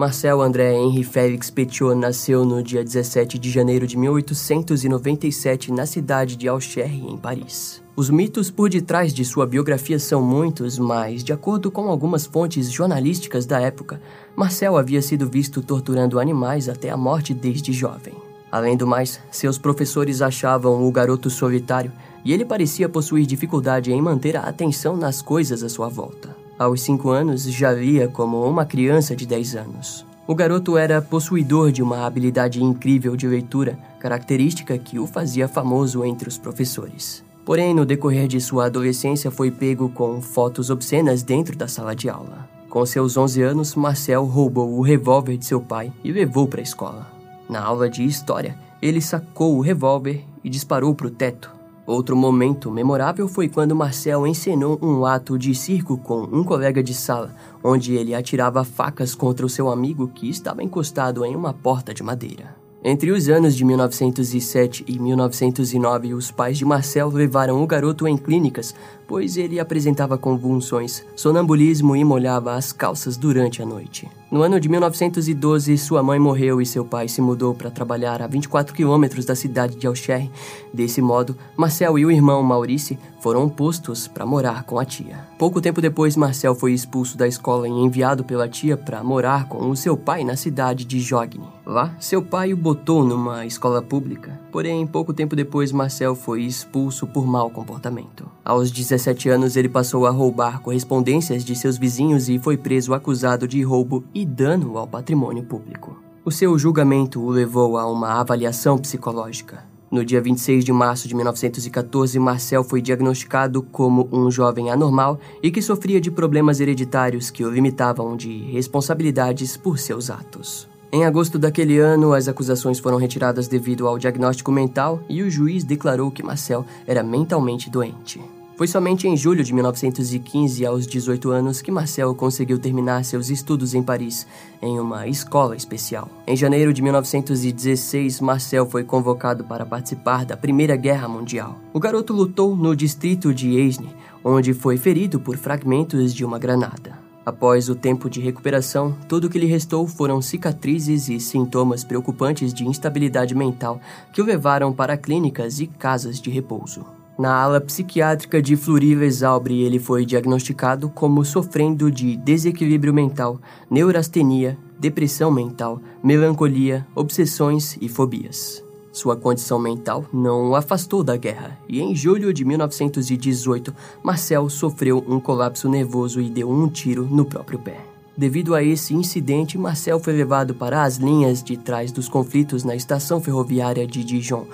Marcel 0.00 0.40
André 0.40 0.72
Henri 0.72 1.04
Félix 1.04 1.50
Petiot 1.50 1.94
nasceu 1.94 2.42
no 2.42 2.62
dia 2.62 2.82
17 2.82 3.38
de 3.38 3.50
janeiro 3.50 3.86
de 3.86 3.98
1897 3.98 5.70
na 5.70 5.84
cidade 5.84 6.36
de 6.36 6.48
Alcherre, 6.48 7.06
em 7.06 7.18
Paris. 7.18 7.82
Os 7.94 8.08
mitos 8.08 8.50
por 8.50 8.70
detrás 8.70 9.12
de 9.12 9.26
sua 9.26 9.46
biografia 9.46 9.98
são 9.98 10.22
muitos, 10.22 10.78
mas, 10.78 11.22
de 11.22 11.34
acordo 11.34 11.70
com 11.70 11.90
algumas 11.90 12.24
fontes 12.24 12.72
jornalísticas 12.72 13.44
da 13.44 13.60
época, 13.60 14.00
Marcel 14.34 14.78
havia 14.78 15.02
sido 15.02 15.28
visto 15.28 15.60
torturando 15.60 16.18
animais 16.18 16.66
até 16.66 16.88
a 16.88 16.96
morte 16.96 17.34
desde 17.34 17.70
jovem. 17.70 18.14
Além 18.50 18.78
do 18.78 18.86
mais, 18.86 19.20
seus 19.30 19.58
professores 19.58 20.22
achavam 20.22 20.82
o 20.82 20.90
garoto 20.90 21.28
solitário 21.28 21.92
e 22.24 22.32
ele 22.32 22.46
parecia 22.46 22.88
possuir 22.88 23.26
dificuldade 23.26 23.92
em 23.92 24.00
manter 24.00 24.34
a 24.34 24.44
atenção 24.44 24.96
nas 24.96 25.20
coisas 25.20 25.62
à 25.62 25.68
sua 25.68 25.90
volta. 25.90 26.39
Aos 26.60 26.82
cinco 26.82 27.08
anos, 27.08 27.44
já 27.44 27.72
via 27.72 28.06
como 28.06 28.44
uma 28.44 28.66
criança 28.66 29.16
de 29.16 29.24
10 29.24 29.56
anos. 29.56 30.04
O 30.26 30.34
garoto 30.34 30.76
era 30.76 31.00
possuidor 31.00 31.72
de 31.72 31.82
uma 31.82 32.04
habilidade 32.04 32.62
incrível 32.62 33.16
de 33.16 33.26
leitura, 33.26 33.78
característica 33.98 34.76
que 34.76 34.98
o 34.98 35.06
fazia 35.06 35.48
famoso 35.48 36.04
entre 36.04 36.28
os 36.28 36.36
professores. 36.36 37.24
Porém, 37.46 37.72
no 37.72 37.86
decorrer 37.86 38.28
de 38.28 38.38
sua 38.42 38.66
adolescência, 38.66 39.30
foi 39.30 39.50
pego 39.50 39.88
com 39.88 40.20
fotos 40.20 40.68
obscenas 40.68 41.22
dentro 41.22 41.56
da 41.56 41.66
sala 41.66 41.96
de 41.96 42.10
aula. 42.10 42.46
Com 42.68 42.84
seus 42.84 43.16
11 43.16 43.40
anos, 43.40 43.74
Marcel 43.74 44.26
roubou 44.26 44.78
o 44.78 44.82
revólver 44.82 45.38
de 45.38 45.46
seu 45.46 45.62
pai 45.62 45.90
e 46.04 46.12
levou 46.12 46.46
para 46.46 46.60
a 46.60 46.62
escola. 46.62 47.10
Na 47.48 47.62
aula 47.62 47.88
de 47.88 48.04
história, 48.04 48.54
ele 48.82 49.00
sacou 49.00 49.56
o 49.56 49.62
revólver 49.62 50.22
e 50.44 50.50
disparou 50.50 50.94
para 50.94 51.06
o 51.06 51.10
teto. 51.10 51.59
Outro 51.90 52.14
momento 52.14 52.70
memorável 52.70 53.26
foi 53.26 53.48
quando 53.48 53.74
Marcel 53.74 54.24
encenou 54.24 54.78
um 54.80 55.04
ato 55.04 55.36
de 55.36 55.52
circo 55.56 55.98
com 55.98 56.22
um 56.22 56.44
colega 56.44 56.84
de 56.84 56.94
sala, 56.94 57.34
onde 57.64 57.96
ele 57.96 58.14
atirava 58.14 58.62
facas 58.62 59.12
contra 59.12 59.44
o 59.44 59.48
seu 59.48 59.68
amigo 59.68 60.06
que 60.06 60.30
estava 60.30 60.62
encostado 60.62 61.24
em 61.24 61.34
uma 61.34 61.52
porta 61.52 61.92
de 61.92 62.04
madeira. 62.04 62.54
Entre 62.84 63.10
os 63.10 63.28
anos 63.28 63.56
de 63.56 63.64
1907 63.64 64.84
e 64.86 65.00
1909, 65.00 66.14
os 66.14 66.30
pais 66.30 66.56
de 66.56 66.64
Marcel 66.64 67.08
levaram 67.10 67.60
o 67.60 67.66
garoto 67.66 68.06
em 68.06 68.16
clínicas, 68.16 68.72
pois 69.10 69.36
ele 69.36 69.58
apresentava 69.58 70.16
convulsões, 70.16 71.04
sonambulismo 71.16 71.96
e 71.96 72.04
molhava 72.04 72.54
as 72.54 72.70
calças 72.70 73.16
durante 73.16 73.60
a 73.60 73.66
noite. 73.66 74.08
No 74.30 74.42
ano 74.42 74.60
de 74.60 74.68
1912, 74.68 75.76
sua 75.76 76.00
mãe 76.00 76.16
morreu 76.20 76.62
e 76.62 76.64
seu 76.64 76.84
pai 76.84 77.08
se 77.08 77.20
mudou 77.20 77.52
para 77.52 77.72
trabalhar 77.72 78.22
a 78.22 78.28
24 78.28 78.72
quilômetros 78.72 79.24
da 79.24 79.34
cidade 79.34 79.74
de 79.74 79.88
Alcher. 79.88 80.30
Desse 80.72 81.02
modo, 81.02 81.36
Marcel 81.56 81.98
e 81.98 82.06
o 82.06 82.12
irmão 82.12 82.40
Maurice 82.40 82.96
foram 83.20 83.48
postos 83.48 84.06
para 84.06 84.24
morar 84.24 84.62
com 84.62 84.78
a 84.78 84.84
tia. 84.84 85.26
Pouco 85.36 85.60
tempo 85.60 85.80
depois, 85.80 86.14
Marcel 86.14 86.54
foi 86.54 86.72
expulso 86.72 87.18
da 87.18 87.26
escola 87.26 87.66
e 87.66 87.72
enviado 87.72 88.22
pela 88.22 88.48
tia 88.48 88.76
para 88.76 89.02
morar 89.02 89.48
com 89.48 89.68
o 89.68 89.76
seu 89.76 89.96
pai 89.96 90.22
na 90.22 90.36
cidade 90.36 90.84
de 90.84 91.00
Jogne. 91.00 91.42
Lá, 91.66 91.92
seu 91.98 92.22
pai 92.22 92.52
o 92.52 92.56
botou 92.56 93.04
numa 93.04 93.44
escola 93.44 93.82
pública. 93.82 94.38
Porém, 94.52 94.86
pouco 94.86 95.12
tempo 95.12 95.34
depois, 95.34 95.72
Marcel 95.72 96.14
foi 96.14 96.42
expulso 96.42 97.06
por 97.06 97.26
mau 97.26 97.50
comportamento. 97.50 98.28
Aos 98.44 98.70
17 98.70 98.99
anos, 99.28 99.56
ele 99.56 99.68
passou 99.68 100.06
a 100.06 100.10
roubar 100.10 100.60
correspondências 100.60 101.44
de 101.44 101.54
seus 101.54 101.78
vizinhos 101.78 102.28
e 102.28 102.38
foi 102.38 102.56
preso 102.56 102.92
acusado 102.92 103.48
de 103.48 103.62
roubo 103.62 104.04
e 104.12 104.26
dano 104.26 104.76
ao 104.76 104.86
patrimônio 104.86 105.44
público. 105.44 105.96
O 106.24 106.30
seu 106.30 106.58
julgamento 106.58 107.20
o 107.20 107.30
levou 107.30 107.78
a 107.78 107.90
uma 107.90 108.20
avaliação 108.20 108.76
psicológica. 108.76 109.64
No 109.90 110.04
dia 110.04 110.20
26 110.20 110.64
de 110.64 110.72
março 110.72 111.08
de 111.08 111.14
1914, 111.14 112.18
Marcel 112.18 112.62
foi 112.62 112.82
diagnosticado 112.82 113.62
como 113.62 114.08
um 114.12 114.30
jovem 114.30 114.70
anormal 114.70 115.18
e 115.42 115.50
que 115.50 115.62
sofria 115.62 116.00
de 116.00 116.10
problemas 116.10 116.60
hereditários 116.60 117.30
que 117.30 117.44
o 117.44 117.50
limitavam 117.50 118.16
de 118.16 118.38
responsabilidades 118.52 119.56
por 119.56 119.78
seus 119.78 120.10
atos. 120.10 120.68
Em 120.92 121.04
agosto 121.04 121.38
daquele 121.38 121.78
ano, 121.78 122.12
as 122.12 122.28
acusações 122.28 122.78
foram 122.78 122.98
retiradas 122.98 123.48
devido 123.48 123.86
ao 123.86 123.98
diagnóstico 123.98 124.50
mental 124.50 125.00
e 125.08 125.22
o 125.22 125.30
juiz 125.30 125.64
declarou 125.64 126.10
que 126.10 126.22
Marcel 126.22 126.64
era 126.86 127.02
mentalmente 127.02 127.70
doente. 127.70 128.20
Foi 128.60 128.66
somente 128.66 129.08
em 129.08 129.16
julho 129.16 129.42
de 129.42 129.54
1915, 129.54 130.66
aos 130.66 130.86
18 130.86 131.30
anos, 131.30 131.62
que 131.62 131.70
Marcel 131.70 132.14
conseguiu 132.14 132.58
terminar 132.58 133.02
seus 133.06 133.30
estudos 133.30 133.72
em 133.72 133.82
Paris, 133.82 134.26
em 134.60 134.78
uma 134.78 135.06
escola 135.06 135.56
especial. 135.56 136.10
Em 136.26 136.36
janeiro 136.36 136.70
de 136.70 136.82
1916, 136.82 138.20
Marcel 138.20 138.66
foi 138.66 138.84
convocado 138.84 139.44
para 139.44 139.64
participar 139.64 140.26
da 140.26 140.36
Primeira 140.36 140.76
Guerra 140.76 141.08
Mundial. 141.08 141.58
O 141.72 141.80
garoto 141.80 142.12
lutou 142.12 142.54
no 142.54 142.76
distrito 142.76 143.32
de 143.32 143.58
Aisne, 143.58 143.96
onde 144.22 144.52
foi 144.52 144.76
ferido 144.76 145.18
por 145.18 145.38
fragmentos 145.38 146.12
de 146.12 146.22
uma 146.22 146.38
granada. 146.38 146.98
Após 147.24 147.70
o 147.70 147.74
tempo 147.74 148.10
de 148.10 148.20
recuperação, 148.20 148.94
tudo 149.08 149.26
o 149.26 149.30
que 149.30 149.38
lhe 149.38 149.46
restou 149.46 149.86
foram 149.86 150.20
cicatrizes 150.20 151.08
e 151.08 151.18
sintomas 151.18 151.82
preocupantes 151.82 152.52
de 152.52 152.68
instabilidade 152.68 153.34
mental 153.34 153.80
que 154.12 154.20
o 154.20 154.26
levaram 154.26 154.70
para 154.70 154.98
clínicas 154.98 155.60
e 155.60 155.66
casas 155.66 156.20
de 156.20 156.28
repouso. 156.28 156.99
Na 157.20 157.34
ala 157.34 157.60
psiquiátrica 157.60 158.40
de 158.40 158.56
Fleury-les-Aubry, 158.56 159.60
ele 159.60 159.78
foi 159.78 160.06
diagnosticado 160.06 160.88
como 160.88 161.22
sofrendo 161.22 161.90
de 161.90 162.16
desequilíbrio 162.16 162.94
mental, 162.94 163.38
neurastenia, 163.70 164.56
depressão 164.78 165.30
mental, 165.30 165.82
melancolia, 166.02 166.86
obsessões 166.94 167.76
e 167.78 167.90
fobias. 167.90 168.64
Sua 168.90 169.16
condição 169.16 169.58
mental 169.58 170.06
não 170.10 170.48
o 170.48 170.56
afastou 170.56 171.04
da 171.04 171.14
guerra, 171.14 171.58
e 171.68 171.82
em 171.82 171.94
julho 171.94 172.32
de 172.32 172.42
1918, 172.42 173.74
Marcel 174.02 174.48
sofreu 174.48 175.04
um 175.06 175.20
colapso 175.20 175.68
nervoso 175.68 176.22
e 176.22 176.30
deu 176.30 176.50
um 176.50 176.70
tiro 176.70 177.04
no 177.04 177.26
próprio 177.26 177.58
pé. 177.58 177.89
Devido 178.16 178.54
a 178.54 178.62
esse 178.62 178.94
incidente, 178.94 179.56
Marcel 179.56 180.00
foi 180.00 180.12
levado 180.12 180.54
para 180.54 180.82
as 180.82 180.96
linhas 180.96 181.42
de 181.42 181.56
trás 181.56 181.92
dos 181.92 182.08
conflitos 182.08 182.64
na 182.64 182.74
estação 182.74 183.20
ferroviária 183.20 183.86
de 183.86 184.02
Dijon, 184.02 184.46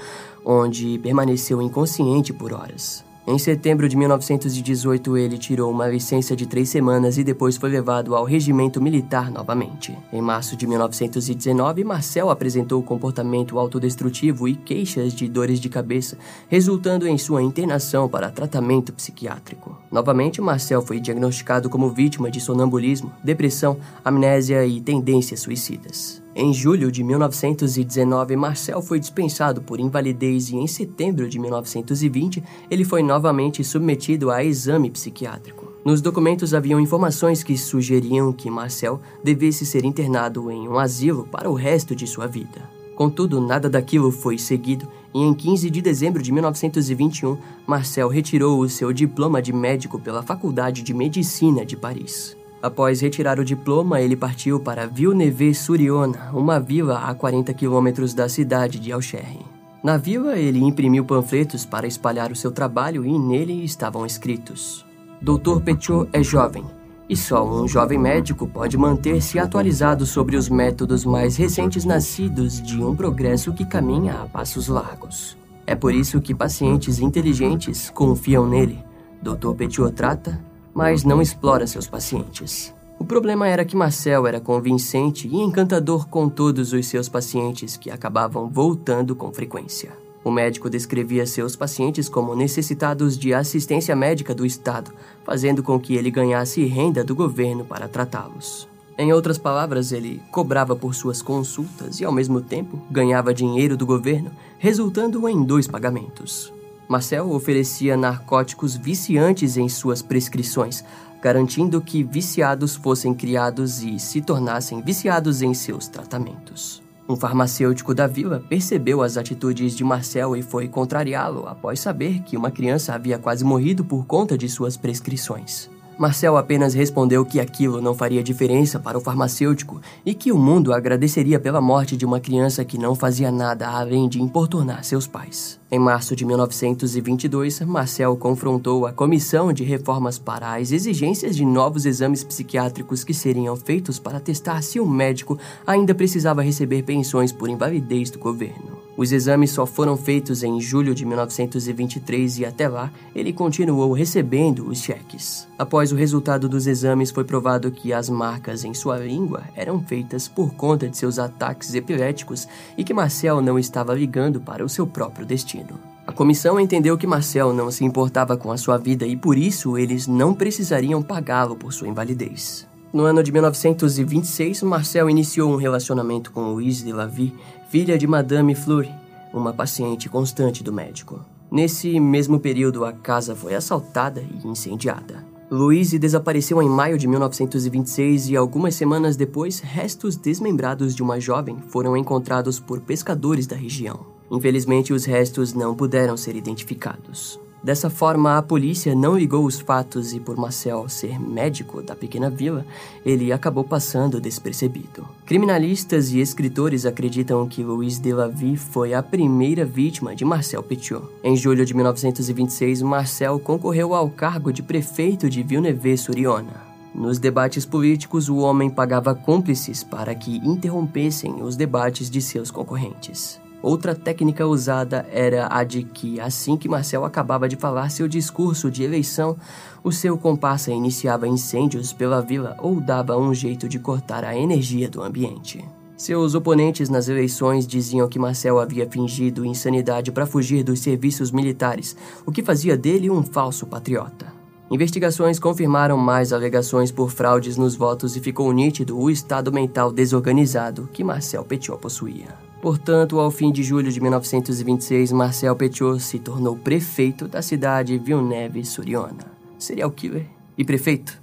onde 0.44 0.98
permaneceu 0.98 1.62
inconsciente 1.62 2.32
por 2.32 2.52
horas. 2.52 3.05
Em 3.28 3.38
setembro 3.38 3.88
de 3.88 3.96
1918, 3.96 5.16
ele 5.16 5.36
tirou 5.36 5.68
uma 5.72 5.88
licença 5.88 6.36
de 6.36 6.46
três 6.46 6.68
semanas 6.68 7.18
e 7.18 7.24
depois 7.24 7.56
foi 7.56 7.68
levado 7.68 8.14
ao 8.14 8.24
regimento 8.24 8.80
militar 8.80 9.32
novamente. 9.32 9.98
Em 10.12 10.22
março 10.22 10.56
de 10.56 10.64
1919, 10.64 11.82
Marcel 11.82 12.30
apresentou 12.30 12.80
comportamento 12.84 13.58
autodestrutivo 13.58 14.46
e 14.46 14.54
queixas 14.54 15.12
de 15.12 15.28
dores 15.28 15.58
de 15.58 15.68
cabeça, 15.68 16.16
resultando 16.46 17.08
em 17.08 17.18
sua 17.18 17.42
internação 17.42 18.08
para 18.08 18.30
tratamento 18.30 18.92
psiquiátrico. 18.92 19.76
Novamente, 19.90 20.40
Marcel 20.40 20.80
foi 20.80 21.00
diagnosticado 21.00 21.68
como 21.68 21.90
vítima 21.90 22.30
de 22.30 22.40
sonambulismo, 22.40 23.12
depressão, 23.24 23.76
amnésia 24.04 24.64
e 24.64 24.80
tendências 24.80 25.40
suicidas. 25.40 26.25
Em 26.38 26.52
julho 26.52 26.92
de 26.92 27.02
1919, 27.02 28.36
Marcel 28.36 28.82
foi 28.82 29.00
dispensado 29.00 29.62
por 29.62 29.80
invalidez 29.80 30.50
e 30.50 30.56
em 30.56 30.66
setembro 30.66 31.26
de 31.30 31.38
1920 31.38 32.44
ele 32.70 32.84
foi 32.84 33.02
novamente 33.02 33.64
submetido 33.64 34.30
a 34.30 34.44
exame 34.44 34.90
psiquiátrico. 34.90 35.72
Nos 35.82 36.02
documentos 36.02 36.52
haviam 36.52 36.78
informações 36.78 37.42
que 37.42 37.56
sugeriam 37.56 38.34
que 38.34 38.50
Marcel 38.50 39.00
devesse 39.24 39.64
ser 39.64 39.86
internado 39.86 40.50
em 40.50 40.68
um 40.68 40.78
asilo 40.78 41.26
para 41.26 41.48
o 41.48 41.54
resto 41.54 41.96
de 41.96 42.06
sua 42.06 42.26
vida. 42.26 42.68
Contudo, 42.94 43.40
nada 43.40 43.70
daquilo 43.70 44.10
foi 44.10 44.36
seguido 44.36 44.86
e 45.14 45.22
em 45.22 45.32
15 45.32 45.70
de 45.70 45.80
dezembro 45.80 46.22
de 46.22 46.30
1921, 46.32 47.38
Marcel 47.66 48.08
retirou 48.08 48.60
o 48.60 48.68
seu 48.68 48.92
diploma 48.92 49.40
de 49.40 49.54
médico 49.54 49.98
pela 49.98 50.22
Faculdade 50.22 50.82
de 50.82 50.92
Medicina 50.92 51.64
de 51.64 51.78
Paris. 51.78 52.36
Após 52.62 53.00
retirar 53.00 53.38
o 53.38 53.44
diploma, 53.44 54.00
ele 54.00 54.16
partiu 54.16 54.58
para 54.58 54.86
Villeneuve-sur-Yonne, 54.86 56.16
uma 56.32 56.58
vila 56.58 56.98
a 57.00 57.14
40 57.14 57.52
quilômetros 57.54 58.14
da 58.14 58.28
cidade 58.28 58.78
de 58.78 58.90
Alcherre. 58.90 59.44
Na 59.84 59.96
vila, 59.96 60.36
ele 60.36 60.58
imprimiu 60.58 61.04
panfletos 61.04 61.64
para 61.64 61.86
espalhar 61.86 62.32
o 62.32 62.36
seu 62.36 62.50
trabalho 62.50 63.04
e 63.04 63.18
nele 63.18 63.64
estavam 63.64 64.04
escritos: 64.04 64.84
Dr. 65.20 65.60
Petiot 65.64 66.08
é 66.12 66.22
jovem, 66.22 66.64
e 67.08 67.16
só 67.16 67.46
um 67.46 67.68
jovem 67.68 67.98
médico 67.98 68.48
pode 68.48 68.76
manter-se 68.76 69.38
atualizado 69.38 70.04
sobre 70.04 70.36
os 70.36 70.48
métodos 70.48 71.04
mais 71.04 71.36
recentes 71.36 71.84
nascidos 71.84 72.60
de 72.60 72.82
um 72.82 72.96
progresso 72.96 73.52
que 73.52 73.64
caminha 73.64 74.14
a 74.14 74.26
passos 74.26 74.66
largos. 74.66 75.36
É 75.66 75.74
por 75.74 75.94
isso 75.94 76.20
que 76.20 76.34
pacientes 76.34 76.98
inteligentes 76.98 77.90
confiam 77.90 78.48
nele. 78.48 78.82
Dr. 79.22 79.52
Petiot 79.56 79.92
trata, 79.92 80.40
mas 80.76 81.04
não 81.04 81.22
explora 81.22 81.66
seus 81.66 81.86
pacientes. 81.86 82.74
O 82.98 83.04
problema 83.04 83.48
era 83.48 83.64
que 83.64 83.74
Marcel 83.74 84.26
era 84.26 84.38
convincente 84.38 85.26
e 85.26 85.36
encantador 85.36 86.06
com 86.06 86.28
todos 86.28 86.74
os 86.74 86.86
seus 86.86 87.08
pacientes 87.08 87.78
que 87.78 87.90
acabavam 87.90 88.46
voltando 88.50 89.16
com 89.16 89.32
frequência. 89.32 89.96
O 90.22 90.30
médico 90.30 90.68
descrevia 90.68 91.26
seus 91.26 91.56
pacientes 91.56 92.10
como 92.10 92.36
necessitados 92.36 93.16
de 93.16 93.32
assistência 93.32 93.96
médica 93.96 94.34
do 94.34 94.44
Estado, 94.44 94.92
fazendo 95.24 95.62
com 95.62 95.80
que 95.80 95.96
ele 95.96 96.10
ganhasse 96.10 96.62
renda 96.66 97.02
do 97.02 97.14
governo 97.14 97.64
para 97.64 97.88
tratá-los. 97.88 98.68
Em 98.98 99.14
outras 99.14 99.38
palavras, 99.38 99.92
ele 99.92 100.20
cobrava 100.30 100.76
por 100.76 100.94
suas 100.94 101.22
consultas 101.22 102.00
e, 102.00 102.04
ao 102.04 102.12
mesmo 102.12 102.42
tempo, 102.42 102.78
ganhava 102.90 103.32
dinheiro 103.32 103.78
do 103.78 103.86
governo, 103.86 104.30
resultando 104.58 105.26
em 105.26 105.42
dois 105.42 105.66
pagamentos. 105.66 106.52
Marcel 106.88 107.30
oferecia 107.30 107.96
narcóticos 107.96 108.76
viciantes 108.76 109.56
em 109.56 109.68
suas 109.68 110.02
prescrições, 110.02 110.84
garantindo 111.20 111.80
que 111.80 112.02
viciados 112.02 112.76
fossem 112.76 113.12
criados 113.12 113.82
e 113.82 113.98
se 113.98 114.20
tornassem 114.20 114.80
viciados 114.80 115.42
em 115.42 115.52
seus 115.52 115.88
tratamentos. 115.88 116.82
Um 117.08 117.14
farmacêutico 117.14 117.94
da 117.94 118.06
vila 118.06 118.44
percebeu 118.48 119.00
as 119.02 119.16
atitudes 119.16 119.76
de 119.76 119.84
Marcel 119.84 120.36
e 120.36 120.42
foi 120.42 120.66
contrariá-lo 120.66 121.46
após 121.46 121.78
saber 121.78 122.20
que 122.22 122.36
uma 122.36 122.50
criança 122.50 122.94
havia 122.94 123.18
quase 123.18 123.44
morrido 123.44 123.84
por 123.84 124.06
conta 124.06 124.36
de 124.36 124.48
suas 124.48 124.76
prescrições. 124.76 125.70
Marcel 125.98 126.36
apenas 126.36 126.74
respondeu 126.74 127.24
que 127.24 127.40
aquilo 127.40 127.80
não 127.80 127.94
faria 127.94 128.22
diferença 128.22 128.78
para 128.78 128.98
o 128.98 129.00
farmacêutico 129.00 129.80
e 130.04 130.12
que 130.12 130.30
o 130.30 130.36
mundo 130.36 130.74
agradeceria 130.74 131.40
pela 131.40 131.58
morte 131.58 131.96
de 131.96 132.04
uma 132.04 132.20
criança 132.20 132.66
que 132.66 132.76
não 132.76 132.94
fazia 132.94 133.32
nada 133.32 133.66
além 133.66 134.06
de 134.06 134.20
importunar 134.20 134.84
seus 134.84 135.06
pais. 135.06 135.58
Em 135.70 135.78
março 135.78 136.14
de 136.14 136.26
1922, 136.26 137.62
Marcel 137.62 138.14
confrontou 138.18 138.86
a 138.86 138.92
Comissão 138.92 139.52
de 139.54 139.64
Reformas 139.64 140.18
para 140.18 140.54
as 140.54 140.70
exigências 140.70 141.34
de 141.34 141.46
novos 141.46 141.86
exames 141.86 142.22
psiquiátricos 142.22 143.02
que 143.02 143.14
seriam 143.14 143.56
feitos 143.56 143.98
para 143.98 144.20
testar 144.20 144.62
se 144.62 144.78
o 144.78 144.86
médico 144.86 145.38
ainda 145.66 145.94
precisava 145.94 146.42
receber 146.42 146.82
pensões 146.82 147.32
por 147.32 147.48
invalidez 147.48 148.10
do 148.10 148.18
governo. 148.18 148.76
Os 148.96 149.12
exames 149.12 149.50
só 149.50 149.66
foram 149.66 149.94
feitos 149.96 150.42
em 150.42 150.58
julho 150.58 150.94
de 150.94 151.04
1923 151.04 152.38
e 152.38 152.44
até 152.46 152.66
lá 152.66 152.90
ele 153.14 153.32
continuou 153.32 153.92
recebendo 153.92 154.66
os 154.66 154.78
cheques. 154.78 155.46
Após 155.58 155.90
o 155.90 155.96
resultado 155.96 156.50
dos 156.50 156.66
exames, 156.66 157.10
foi 157.10 157.24
provado 157.24 157.70
que 157.70 157.90
as 157.90 158.10
marcas 158.10 158.62
em 158.62 158.74
sua 158.74 158.98
língua 158.98 159.44
eram 159.54 159.80
feitas 159.80 160.28
por 160.28 160.54
conta 160.54 160.86
de 160.86 160.98
seus 160.98 161.18
ataques 161.18 161.74
epiléticos 161.74 162.46
e 162.76 162.84
que 162.84 162.92
Marcel 162.92 163.40
não 163.40 163.58
estava 163.58 163.94
ligando 163.94 164.38
para 164.38 164.62
o 164.62 164.68
seu 164.68 164.86
próprio 164.86 165.24
destino. 165.24 165.80
A 166.06 166.12
comissão 166.12 166.60
entendeu 166.60 166.98
que 166.98 167.06
Marcel 167.06 167.54
não 167.54 167.70
se 167.70 167.86
importava 167.86 168.36
com 168.36 168.52
a 168.52 168.58
sua 168.58 168.76
vida 168.76 169.06
e 169.06 169.16
por 169.16 169.38
isso 169.38 169.78
eles 169.78 170.06
não 170.06 170.34
precisariam 170.34 171.02
pagá-lo 171.02 171.56
por 171.56 171.72
sua 171.72 171.88
invalidez. 171.88 172.66
No 172.92 173.04
ano 173.04 173.22
de 173.22 173.32
1926, 173.32 174.62
Marcel 174.62 175.08
iniciou 175.08 175.50
um 175.50 175.56
relacionamento 175.56 176.32
com 176.32 176.50
Louise 176.50 176.84
de 176.84 176.92
Lavie, 176.92 177.34
filha 177.70 177.96
de 177.96 178.06
Madame 178.06 178.54
Fleury, 178.54 178.92
uma 179.32 179.54
paciente 179.54 180.08
constante 180.08 180.62
do 180.62 180.72
médico. 180.72 181.24
Nesse 181.50 181.98
mesmo 181.98 182.38
período, 182.38 182.84
a 182.84 182.92
casa 182.92 183.34
foi 183.34 183.54
assaltada 183.54 184.22
e 184.22 184.46
incendiada. 184.46 185.35
Louise 185.48 185.96
desapareceu 185.96 186.60
em 186.60 186.68
maio 186.68 186.98
de 186.98 187.06
1926 187.06 188.30
e 188.30 188.36
algumas 188.36 188.74
semanas 188.74 189.16
depois, 189.16 189.60
restos 189.60 190.16
desmembrados 190.16 190.92
de 190.92 191.04
uma 191.04 191.20
jovem 191.20 191.58
foram 191.68 191.96
encontrados 191.96 192.58
por 192.58 192.80
pescadores 192.80 193.46
da 193.46 193.54
região. 193.54 194.06
Infelizmente, 194.28 194.92
os 194.92 195.04
restos 195.04 195.54
não 195.54 195.72
puderam 195.72 196.16
ser 196.16 196.34
identificados. 196.34 197.38
Dessa 197.66 197.90
forma, 197.90 198.38
a 198.38 198.42
polícia 198.42 198.94
não 198.94 199.18
ligou 199.18 199.44
os 199.44 199.58
fatos 199.58 200.12
e, 200.14 200.20
por 200.20 200.36
Marcel 200.36 200.88
ser 200.88 201.18
médico 201.18 201.82
da 201.82 201.96
pequena 201.96 202.30
vila, 202.30 202.64
ele 203.04 203.32
acabou 203.32 203.64
passando 203.64 204.20
despercebido. 204.20 205.04
Criminalistas 205.24 206.12
e 206.12 206.20
escritores 206.20 206.86
acreditam 206.86 207.44
que 207.48 207.64
Louis 207.64 207.98
Delavie 207.98 208.56
foi 208.56 208.94
a 208.94 209.02
primeira 209.02 209.64
vítima 209.64 210.14
de 210.14 210.24
Marcel 210.24 210.62
Petiot. 210.62 211.08
Em 211.24 211.34
julho 211.34 211.66
de 211.66 211.74
1926, 211.74 212.82
Marcel 212.82 213.40
concorreu 213.40 213.94
ao 213.94 214.08
cargo 214.08 214.52
de 214.52 214.62
prefeito 214.62 215.28
de 215.28 215.42
Villeneuve-sur-Yonne. 215.42 216.50
Nos 216.94 217.18
debates 217.18 217.66
políticos, 217.66 218.28
o 218.28 218.36
homem 218.36 218.70
pagava 218.70 219.12
cúmplices 219.12 219.82
para 219.82 220.14
que 220.14 220.36
interrompessem 220.36 221.42
os 221.42 221.56
debates 221.56 222.08
de 222.08 222.22
seus 222.22 222.48
concorrentes. 222.48 223.44
Outra 223.66 223.96
técnica 223.96 224.46
usada 224.46 225.04
era 225.10 225.48
a 225.50 225.64
de 225.64 225.82
que, 225.82 226.20
assim 226.20 226.56
que 226.56 226.68
Marcel 226.68 227.04
acabava 227.04 227.48
de 227.48 227.56
falar 227.56 227.90
seu 227.90 228.06
discurso 228.06 228.70
de 228.70 228.84
eleição, 228.84 229.36
o 229.82 229.90
seu 229.90 230.16
comparsa 230.16 230.70
iniciava 230.70 231.26
incêndios 231.26 231.92
pela 231.92 232.22
vila 232.22 232.56
ou 232.60 232.80
dava 232.80 233.16
um 233.16 233.34
jeito 233.34 233.68
de 233.68 233.80
cortar 233.80 234.24
a 234.24 234.38
energia 234.38 234.88
do 234.88 235.02
ambiente. 235.02 235.64
Seus 235.96 236.36
oponentes 236.36 236.88
nas 236.88 237.08
eleições 237.08 237.66
diziam 237.66 238.08
que 238.08 238.20
Marcel 238.20 238.60
havia 238.60 238.88
fingido 238.88 239.44
insanidade 239.44 240.12
para 240.12 240.26
fugir 240.26 240.62
dos 240.62 240.78
serviços 240.78 241.32
militares, 241.32 241.96
o 242.24 242.30
que 242.30 242.44
fazia 242.44 242.76
dele 242.76 243.10
um 243.10 243.20
falso 243.20 243.66
patriota. 243.66 244.32
Investigações 244.70 245.40
confirmaram 245.40 245.98
mais 245.98 246.32
alegações 246.32 246.92
por 246.92 247.10
fraudes 247.10 247.56
nos 247.56 247.74
votos 247.74 248.14
e 248.14 248.20
ficou 248.20 248.52
nítido 248.52 248.96
o 248.96 249.10
estado 249.10 249.52
mental 249.52 249.90
desorganizado 249.90 250.88
que 250.92 251.02
Marcel 251.02 251.42
Petiot 251.44 251.80
possuía. 251.80 252.45
Portanto, 252.60 253.20
ao 253.20 253.30
fim 253.30 253.52
de 253.52 253.62
julho 253.62 253.92
de 253.92 254.00
1926, 254.00 255.12
Marcel 255.12 255.54
Petiot 255.54 256.02
se 256.02 256.18
tornou 256.18 256.56
prefeito 256.56 257.28
da 257.28 257.42
cidade 257.42 257.98
Villeneuve-sur-Yonne. 257.98 259.18
Serial 259.58 259.90
killer 259.90 260.26
e 260.56 260.64
prefeito? 260.64 261.20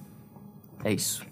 É 0.84 0.94
isso. 0.94 1.26